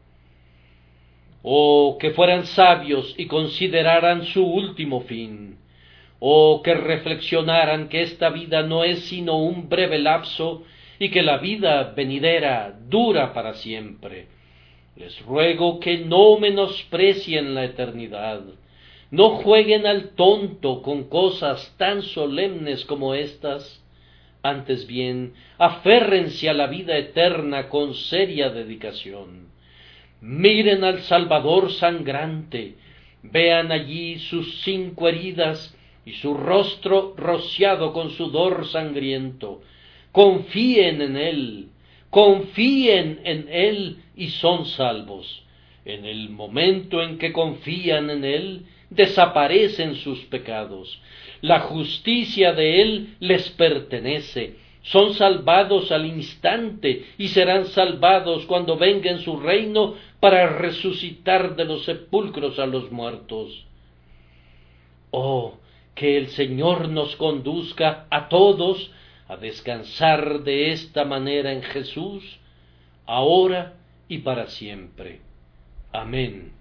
[1.44, 5.58] Oh, que fueran sabios y consideraran su último fin.
[6.18, 10.64] Oh, que reflexionaran que esta vida no es sino un breve lapso
[10.98, 14.26] y que la vida venidera dura para siempre.
[14.96, 18.42] Les ruego que no menosprecien la eternidad,
[19.11, 23.82] no jueguen al tonto con cosas tan solemnes como estas,
[24.42, 29.48] antes bien, aférrense a la vida eterna con seria dedicación.
[30.20, 32.74] Miren al Salvador sangrante,
[33.22, 39.62] vean allí sus cinco heridas y su rostro rociado con sudor sangriento.
[40.12, 41.68] Confíen en Él,
[42.11, 45.44] confíen en Él y son salvos.
[45.84, 51.01] En el momento en que confían en Él, desaparecen sus pecados.
[51.41, 54.57] La justicia de Él les pertenece.
[54.82, 61.64] Son salvados al instante y serán salvados cuando venga en su reino para resucitar de
[61.64, 63.66] los sepulcros a los muertos.
[65.11, 65.59] Oh,
[65.95, 68.93] que el Señor nos conduzca a todos
[69.26, 72.39] a descansar de esta manera en Jesús,
[73.05, 73.74] ahora
[74.09, 75.20] y para siempre.
[75.93, 76.57] Amén.